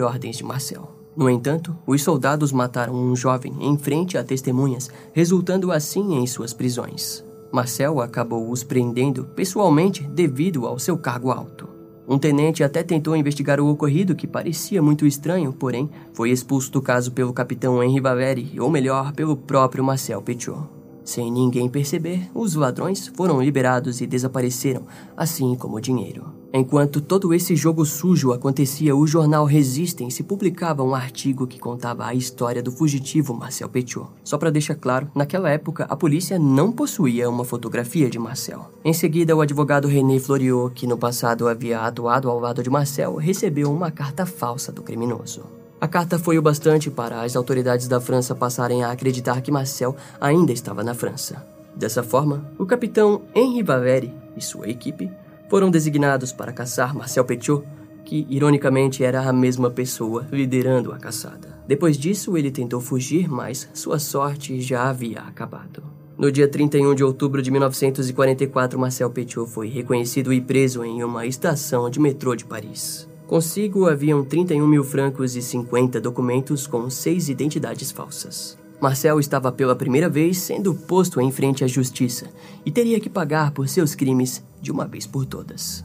ordens 0.00 0.38
de 0.38 0.44
Marcel. 0.44 0.97
No 1.18 1.28
entanto, 1.28 1.76
os 1.84 2.00
soldados 2.00 2.52
mataram 2.52 2.94
um 2.94 3.16
jovem 3.16 3.52
em 3.58 3.76
frente 3.76 4.16
a 4.16 4.22
testemunhas, 4.22 4.88
resultando 5.12 5.72
assim 5.72 6.14
em 6.14 6.24
suas 6.28 6.54
prisões. 6.54 7.24
Marcel 7.50 8.00
acabou 8.00 8.48
os 8.48 8.62
prendendo 8.62 9.24
pessoalmente 9.24 10.04
devido 10.04 10.64
ao 10.64 10.78
seu 10.78 10.96
cargo 10.96 11.32
alto. 11.32 11.68
Um 12.06 12.20
tenente 12.20 12.62
até 12.62 12.84
tentou 12.84 13.16
investigar 13.16 13.60
o 13.60 13.68
ocorrido, 13.68 14.14
que 14.14 14.28
parecia 14.28 14.80
muito 14.80 15.04
estranho, 15.04 15.52
porém 15.52 15.90
foi 16.14 16.30
expulso 16.30 16.70
do 16.70 16.80
caso 16.80 17.10
pelo 17.10 17.32
capitão 17.32 17.82
Henri 17.82 18.00
Valeri, 18.00 18.52
ou 18.60 18.70
melhor, 18.70 19.12
pelo 19.12 19.36
próprio 19.36 19.82
Marcel 19.82 20.22
Petiot. 20.22 20.68
Sem 21.02 21.32
ninguém 21.32 21.68
perceber, 21.68 22.30
os 22.32 22.54
ladrões 22.54 23.08
foram 23.08 23.42
liberados 23.42 24.00
e 24.00 24.06
desapareceram, 24.06 24.86
assim 25.16 25.56
como 25.56 25.78
o 25.78 25.80
dinheiro. 25.80 26.37
Enquanto 26.50 27.02
todo 27.02 27.34
esse 27.34 27.54
jogo 27.54 27.84
sujo 27.84 28.32
acontecia, 28.32 28.96
o 28.96 29.06
jornal 29.06 29.44
Resistência 29.44 30.24
publicava 30.24 30.82
um 30.82 30.94
artigo 30.94 31.46
que 31.46 31.58
contava 31.58 32.06
a 32.06 32.14
história 32.14 32.62
do 32.62 32.72
fugitivo 32.72 33.34
Marcel 33.34 33.68
Petiot. 33.68 34.08
Só 34.24 34.38
para 34.38 34.50
deixar 34.50 34.74
claro, 34.74 35.10
naquela 35.14 35.50
época 35.50 35.84
a 35.84 35.94
polícia 35.94 36.38
não 36.38 36.72
possuía 36.72 37.28
uma 37.28 37.44
fotografia 37.44 38.08
de 38.08 38.18
Marcel. 38.18 38.70
Em 38.82 38.94
seguida, 38.94 39.36
o 39.36 39.42
advogado 39.42 39.88
René 39.88 40.18
Floriot, 40.18 40.72
que 40.74 40.86
no 40.86 40.96
passado 40.96 41.48
havia 41.48 41.80
atuado 41.80 42.30
ao 42.30 42.40
lado 42.40 42.62
de 42.62 42.70
Marcel, 42.70 43.16
recebeu 43.16 43.70
uma 43.70 43.90
carta 43.90 44.24
falsa 44.24 44.72
do 44.72 44.82
criminoso. 44.82 45.42
A 45.78 45.86
carta 45.86 46.18
foi 46.18 46.38
o 46.38 46.42
bastante 46.42 46.90
para 46.90 47.20
as 47.20 47.36
autoridades 47.36 47.86
da 47.86 48.00
França 48.00 48.34
passarem 48.34 48.82
a 48.82 48.90
acreditar 48.90 49.42
que 49.42 49.52
Marcel 49.52 49.94
ainda 50.18 50.50
estava 50.50 50.82
na 50.82 50.94
França. 50.94 51.46
Dessa 51.76 52.02
forma, 52.02 52.50
o 52.58 52.64
capitão 52.64 53.20
Henri 53.34 53.62
Valeri 53.62 54.12
e 54.34 54.40
sua 54.40 54.68
equipe 54.68 55.10
foram 55.48 55.70
designados 55.70 56.32
para 56.32 56.52
caçar 56.52 56.94
Marcel 56.94 57.24
Petiot, 57.24 57.64
que 58.04 58.26
ironicamente 58.28 59.04
era 59.04 59.28
a 59.28 59.32
mesma 59.32 59.70
pessoa 59.70 60.26
liderando 60.32 60.92
a 60.92 60.98
caçada. 60.98 61.58
Depois 61.66 61.98
disso, 61.98 62.36
ele 62.36 62.50
tentou 62.50 62.80
fugir, 62.80 63.28
mas 63.28 63.68
sua 63.74 63.98
sorte 63.98 64.60
já 64.60 64.88
havia 64.88 65.20
acabado. 65.20 65.82
No 66.16 66.32
dia 66.32 66.48
31 66.48 66.94
de 66.94 67.04
outubro 67.04 67.40
de 67.40 67.50
1944, 67.50 68.78
Marcel 68.78 69.10
Petiot 69.10 69.48
foi 69.48 69.68
reconhecido 69.68 70.32
e 70.32 70.40
preso 70.40 70.84
em 70.84 71.04
uma 71.04 71.26
estação 71.26 71.88
de 71.88 72.00
metrô 72.00 72.34
de 72.34 72.44
Paris. 72.44 73.08
Consigo 73.26 73.86
haviam 73.86 74.24
31 74.24 74.66
mil 74.66 74.82
francos 74.82 75.36
e 75.36 75.42
50 75.42 76.00
documentos 76.00 76.66
com 76.66 76.88
seis 76.88 77.28
identidades 77.28 77.90
falsas. 77.90 78.58
Marcel 78.80 79.18
estava 79.18 79.50
pela 79.50 79.74
primeira 79.74 80.08
vez 80.08 80.38
sendo 80.38 80.74
posto 80.74 81.20
em 81.20 81.32
frente 81.32 81.64
à 81.64 81.66
justiça 81.66 82.30
e 82.64 82.70
teria 82.70 83.00
que 83.00 83.10
pagar 83.10 83.50
por 83.50 83.68
seus 83.68 83.94
crimes 83.94 84.42
de 84.60 84.70
uma 84.70 84.86
vez 84.86 85.06
por 85.06 85.26
todas. 85.26 85.84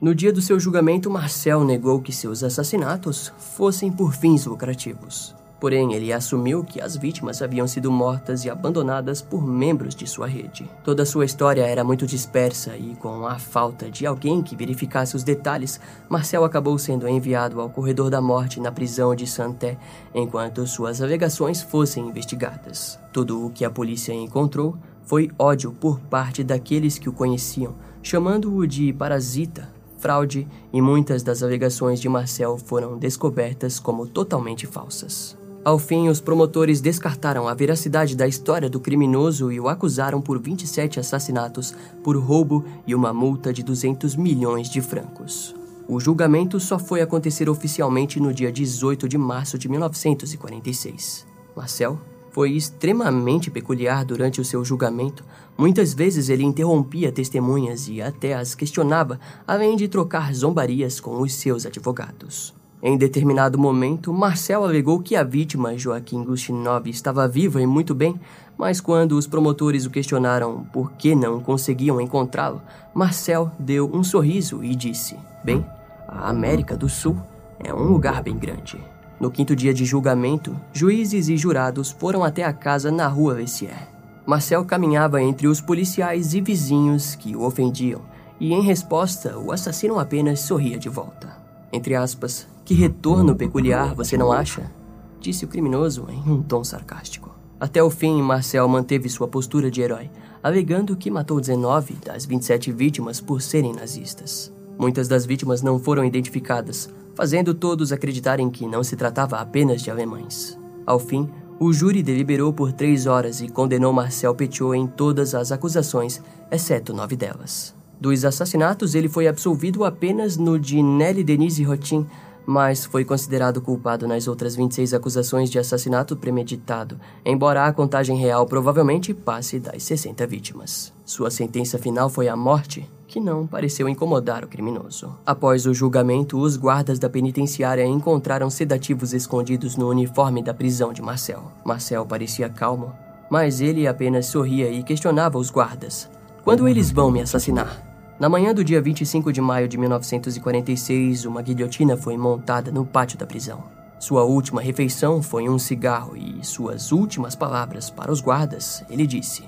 No 0.00 0.14
dia 0.14 0.32
do 0.32 0.40
seu 0.40 0.58
julgamento, 0.58 1.10
Marcel 1.10 1.62
negou 1.62 2.00
que 2.00 2.12
seus 2.12 2.42
assassinatos 2.42 3.32
fossem 3.38 3.92
por 3.92 4.14
fins 4.14 4.46
lucrativos. 4.46 5.34
Porém, 5.60 5.92
ele 5.92 6.10
assumiu 6.10 6.64
que 6.64 6.80
as 6.80 6.96
vítimas 6.96 7.42
haviam 7.42 7.68
sido 7.68 7.92
mortas 7.92 8.46
e 8.46 8.50
abandonadas 8.50 9.20
por 9.20 9.46
membros 9.46 9.94
de 9.94 10.06
sua 10.06 10.26
rede. 10.26 10.68
Toda 10.82 11.04
sua 11.04 11.26
história 11.26 11.66
era 11.66 11.84
muito 11.84 12.06
dispersa 12.06 12.74
e, 12.78 12.96
com 12.96 13.26
a 13.26 13.38
falta 13.38 13.90
de 13.90 14.06
alguém 14.06 14.42
que 14.42 14.56
verificasse 14.56 15.14
os 15.14 15.22
detalhes, 15.22 15.78
Marcel 16.08 16.44
acabou 16.44 16.78
sendo 16.78 17.06
enviado 17.06 17.60
ao 17.60 17.68
corredor 17.68 18.08
da 18.08 18.22
morte 18.22 18.58
na 18.58 18.72
prisão 18.72 19.14
de 19.14 19.26
Santé, 19.26 19.76
enquanto 20.14 20.66
suas 20.66 21.02
alegações 21.02 21.60
fossem 21.60 22.08
investigadas. 22.08 22.98
Tudo 23.12 23.46
o 23.46 23.50
que 23.50 23.64
a 23.64 23.70
polícia 23.70 24.14
encontrou 24.14 24.78
foi 25.04 25.30
ódio 25.38 25.72
por 25.72 26.00
parte 26.00 26.42
daqueles 26.42 26.98
que 26.98 27.08
o 27.08 27.12
conheciam, 27.12 27.74
chamando-o 28.02 28.66
de 28.66 28.92
parasita, 28.92 29.68
fraude 29.98 30.48
e 30.72 30.80
muitas 30.80 31.22
das 31.22 31.42
alegações 31.42 32.00
de 32.00 32.08
Marcel 32.08 32.56
foram 32.56 32.96
descobertas 32.96 33.78
como 33.78 34.06
totalmente 34.06 34.66
falsas. 34.66 35.39
Ao 35.62 35.78
fim, 35.78 36.08
os 36.08 36.20
promotores 36.20 36.80
descartaram 36.80 37.46
a 37.46 37.52
veracidade 37.52 38.16
da 38.16 38.26
história 38.26 38.70
do 38.70 38.80
criminoso 38.80 39.52
e 39.52 39.60
o 39.60 39.68
acusaram 39.68 40.20
por 40.20 40.40
27 40.40 40.98
assassinatos, 40.98 41.74
por 42.02 42.16
roubo 42.16 42.64
e 42.86 42.94
uma 42.94 43.12
multa 43.12 43.52
de 43.52 43.62
200 43.62 44.16
milhões 44.16 44.70
de 44.70 44.80
francos. 44.80 45.54
O 45.86 46.00
julgamento 46.00 46.58
só 46.58 46.78
foi 46.78 47.02
acontecer 47.02 47.50
oficialmente 47.50 48.18
no 48.18 48.32
dia 48.32 48.50
18 48.50 49.06
de 49.06 49.18
março 49.18 49.58
de 49.58 49.68
1946. 49.68 51.26
Marcel 51.54 52.00
foi 52.30 52.52
extremamente 52.52 53.50
peculiar 53.50 54.04
durante 54.04 54.40
o 54.40 54.44
seu 54.44 54.64
julgamento. 54.64 55.24
Muitas 55.58 55.92
vezes 55.92 56.30
ele 56.30 56.44
interrompia 56.44 57.12
testemunhas 57.12 57.86
e 57.86 58.00
até 58.00 58.34
as 58.34 58.54
questionava, 58.54 59.20
além 59.46 59.76
de 59.76 59.88
trocar 59.88 60.32
zombarias 60.32 61.00
com 61.00 61.20
os 61.20 61.34
seus 61.34 61.66
advogados. 61.66 62.59
Em 62.82 62.96
determinado 62.96 63.58
momento, 63.58 64.10
Marcel 64.10 64.64
alegou 64.64 65.00
que 65.00 65.14
a 65.14 65.22
vítima, 65.22 65.76
Joaquim 65.76 66.24
Gustinov, 66.24 66.88
estava 66.88 67.28
viva 67.28 67.60
e 67.60 67.66
muito 67.66 67.94
bem, 67.94 68.18
mas 68.56 68.80
quando 68.80 69.12
os 69.12 69.26
promotores 69.26 69.84
o 69.84 69.90
questionaram 69.90 70.64
por 70.72 70.92
que 70.92 71.14
não 71.14 71.40
conseguiam 71.40 72.00
encontrá-lo, 72.00 72.62
Marcel 72.94 73.50
deu 73.58 73.90
um 73.92 74.02
sorriso 74.02 74.64
e 74.64 74.74
disse: 74.74 75.14
Bem, 75.44 75.64
a 76.08 76.30
América 76.30 76.74
do 76.74 76.88
Sul 76.88 77.18
é 77.58 77.72
um 77.72 77.84
lugar 77.84 78.22
bem 78.22 78.38
grande. 78.38 78.82
No 79.20 79.30
quinto 79.30 79.54
dia 79.54 79.74
de 79.74 79.84
julgamento, 79.84 80.56
juízes 80.72 81.28
e 81.28 81.36
jurados 81.36 81.90
foram 81.90 82.24
até 82.24 82.44
a 82.44 82.52
casa 82.52 82.90
na 82.90 83.06
rua 83.06 83.34
Vessier. 83.34 83.88
Marcel 84.24 84.64
caminhava 84.64 85.20
entre 85.20 85.46
os 85.46 85.60
policiais 85.60 86.32
e 86.32 86.40
vizinhos 86.40 87.14
que 87.14 87.36
o 87.36 87.42
ofendiam, 87.42 88.00
e 88.40 88.54
em 88.54 88.62
resposta, 88.62 89.38
o 89.38 89.52
assassino 89.52 89.98
apenas 89.98 90.40
sorria 90.40 90.78
de 90.78 90.88
volta. 90.88 91.28
Entre 91.70 91.94
aspas, 91.94 92.48
que 92.70 92.74
retorno 92.74 93.34
peculiar, 93.34 93.96
você 93.96 94.16
não 94.16 94.30
acha? 94.30 94.70
Disse 95.18 95.44
o 95.44 95.48
criminoso 95.48 96.06
em 96.08 96.30
um 96.30 96.40
tom 96.40 96.62
sarcástico. 96.62 97.34
Até 97.58 97.82
o 97.82 97.90
fim, 97.90 98.22
Marcel 98.22 98.68
manteve 98.68 99.08
sua 99.08 99.26
postura 99.26 99.68
de 99.68 99.80
herói, 99.80 100.08
alegando 100.40 100.96
que 100.96 101.10
matou 101.10 101.40
19 101.40 101.94
das 101.94 102.24
27 102.24 102.70
vítimas 102.70 103.20
por 103.20 103.42
serem 103.42 103.72
nazistas. 103.72 104.52
Muitas 104.78 105.08
das 105.08 105.26
vítimas 105.26 105.62
não 105.62 105.80
foram 105.80 106.04
identificadas, 106.04 106.88
fazendo 107.16 107.54
todos 107.54 107.90
acreditarem 107.90 108.48
que 108.48 108.68
não 108.68 108.84
se 108.84 108.94
tratava 108.94 109.38
apenas 109.38 109.82
de 109.82 109.90
alemães. 109.90 110.56
Ao 110.86 111.00
fim, 111.00 111.28
o 111.58 111.72
júri 111.72 112.04
deliberou 112.04 112.52
por 112.52 112.72
três 112.72 113.04
horas 113.04 113.40
e 113.40 113.48
condenou 113.48 113.92
Marcel 113.92 114.32
Petiot 114.32 114.78
em 114.78 114.86
todas 114.86 115.34
as 115.34 115.50
acusações, 115.50 116.22
exceto 116.52 116.94
nove 116.94 117.16
delas. 117.16 117.74
Dos 118.00 118.24
assassinatos, 118.24 118.94
ele 118.94 119.08
foi 119.08 119.26
absolvido 119.26 119.84
apenas 119.84 120.36
no 120.36 120.56
de 120.56 120.80
Nelly 120.80 121.24
Denise 121.24 121.64
Rotin, 121.64 122.06
mas 122.50 122.84
foi 122.84 123.04
considerado 123.04 123.62
culpado 123.62 124.08
nas 124.08 124.26
outras 124.26 124.56
26 124.56 124.92
acusações 124.92 125.48
de 125.48 125.56
assassinato 125.56 126.16
premeditado, 126.16 126.98
embora 127.24 127.64
a 127.64 127.72
contagem 127.72 128.16
real 128.16 128.44
provavelmente 128.44 129.14
passe 129.14 129.60
das 129.60 129.84
60 129.84 130.26
vítimas. 130.26 130.92
Sua 131.04 131.30
sentença 131.30 131.78
final 131.78 132.10
foi 132.10 132.26
a 132.26 132.34
morte, 132.34 132.90
que 133.06 133.20
não 133.20 133.46
pareceu 133.46 133.88
incomodar 133.88 134.44
o 134.44 134.48
criminoso. 134.48 135.14
Após 135.24 135.64
o 135.64 135.72
julgamento, 135.72 136.40
os 136.40 136.56
guardas 136.56 136.98
da 136.98 137.08
penitenciária 137.08 137.86
encontraram 137.86 138.50
sedativos 138.50 139.14
escondidos 139.14 139.76
no 139.76 139.88
uniforme 139.88 140.42
da 140.42 140.52
prisão 140.52 140.92
de 140.92 141.00
Marcel. 141.00 141.52
Marcel 141.64 142.04
parecia 142.04 142.48
calmo, 142.48 142.92
mas 143.30 143.60
ele 143.60 143.86
apenas 143.86 144.26
sorria 144.26 144.68
e 144.68 144.82
questionava 144.82 145.38
os 145.38 145.50
guardas: 145.50 146.10
Quando 146.42 146.66
eles 146.66 146.90
vão 146.90 147.12
me 147.12 147.20
assassinar? 147.20 147.89
Na 148.20 148.28
manhã 148.28 148.52
do 148.52 148.62
dia 148.62 148.82
25 148.82 149.32
de 149.32 149.40
maio 149.40 149.66
de 149.66 149.78
1946, 149.78 151.24
uma 151.24 151.40
guilhotina 151.40 151.96
foi 151.96 152.18
montada 152.18 152.70
no 152.70 152.84
pátio 152.84 153.18
da 153.18 153.24
prisão. 153.24 153.64
Sua 153.98 154.24
última 154.24 154.60
refeição 154.60 155.22
foi 155.22 155.48
um 155.48 155.58
cigarro 155.58 156.14
e 156.14 156.44
suas 156.44 156.92
últimas 156.92 157.34
palavras 157.34 157.88
para 157.88 158.12
os 158.12 158.20
guardas, 158.20 158.84
ele 158.90 159.06
disse: 159.06 159.44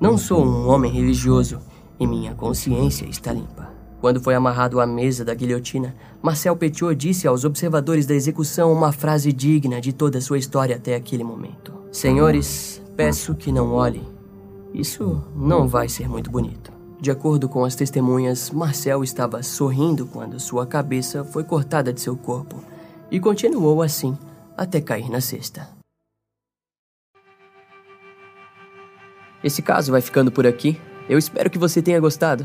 Não 0.00 0.18
sou 0.18 0.44
um 0.44 0.66
homem 0.66 0.90
religioso 0.90 1.60
e 2.00 2.08
minha 2.08 2.34
consciência 2.34 3.06
está 3.06 3.32
limpa. 3.32 3.68
Quando 4.00 4.20
foi 4.20 4.34
amarrado 4.34 4.80
à 4.80 4.86
mesa 4.86 5.24
da 5.24 5.32
guilhotina, 5.32 5.94
Marcel 6.20 6.56
Petiot 6.56 6.96
disse 6.96 7.28
aos 7.28 7.44
observadores 7.44 8.04
da 8.04 8.16
execução 8.16 8.72
uma 8.72 8.90
frase 8.90 9.32
digna 9.32 9.80
de 9.80 9.92
toda 9.92 10.20
sua 10.20 10.38
história 10.38 10.74
até 10.74 10.96
aquele 10.96 11.22
momento: 11.22 11.72
Senhores, 11.92 12.82
peço 12.96 13.36
que 13.36 13.52
não 13.52 13.72
olhem. 13.74 14.08
Isso 14.74 15.22
não 15.36 15.68
vai 15.68 15.88
ser 15.88 16.08
muito 16.08 16.32
bonito. 16.32 16.77
De 17.00 17.12
acordo 17.12 17.48
com 17.48 17.64
as 17.64 17.76
testemunhas, 17.76 18.50
Marcel 18.50 19.04
estava 19.04 19.40
sorrindo 19.42 20.04
quando 20.06 20.40
sua 20.40 20.66
cabeça 20.66 21.24
foi 21.24 21.44
cortada 21.44 21.92
de 21.92 22.00
seu 22.00 22.16
corpo 22.16 22.62
e 23.08 23.20
continuou 23.20 23.82
assim 23.82 24.18
até 24.56 24.80
cair 24.80 25.08
na 25.08 25.20
cesta. 25.20 25.68
Esse 29.44 29.62
caso 29.62 29.92
vai 29.92 30.00
ficando 30.00 30.32
por 30.32 30.44
aqui. 30.44 30.80
Eu 31.08 31.16
espero 31.16 31.48
que 31.48 31.58
você 31.58 31.80
tenha 31.80 32.00
gostado. 32.00 32.44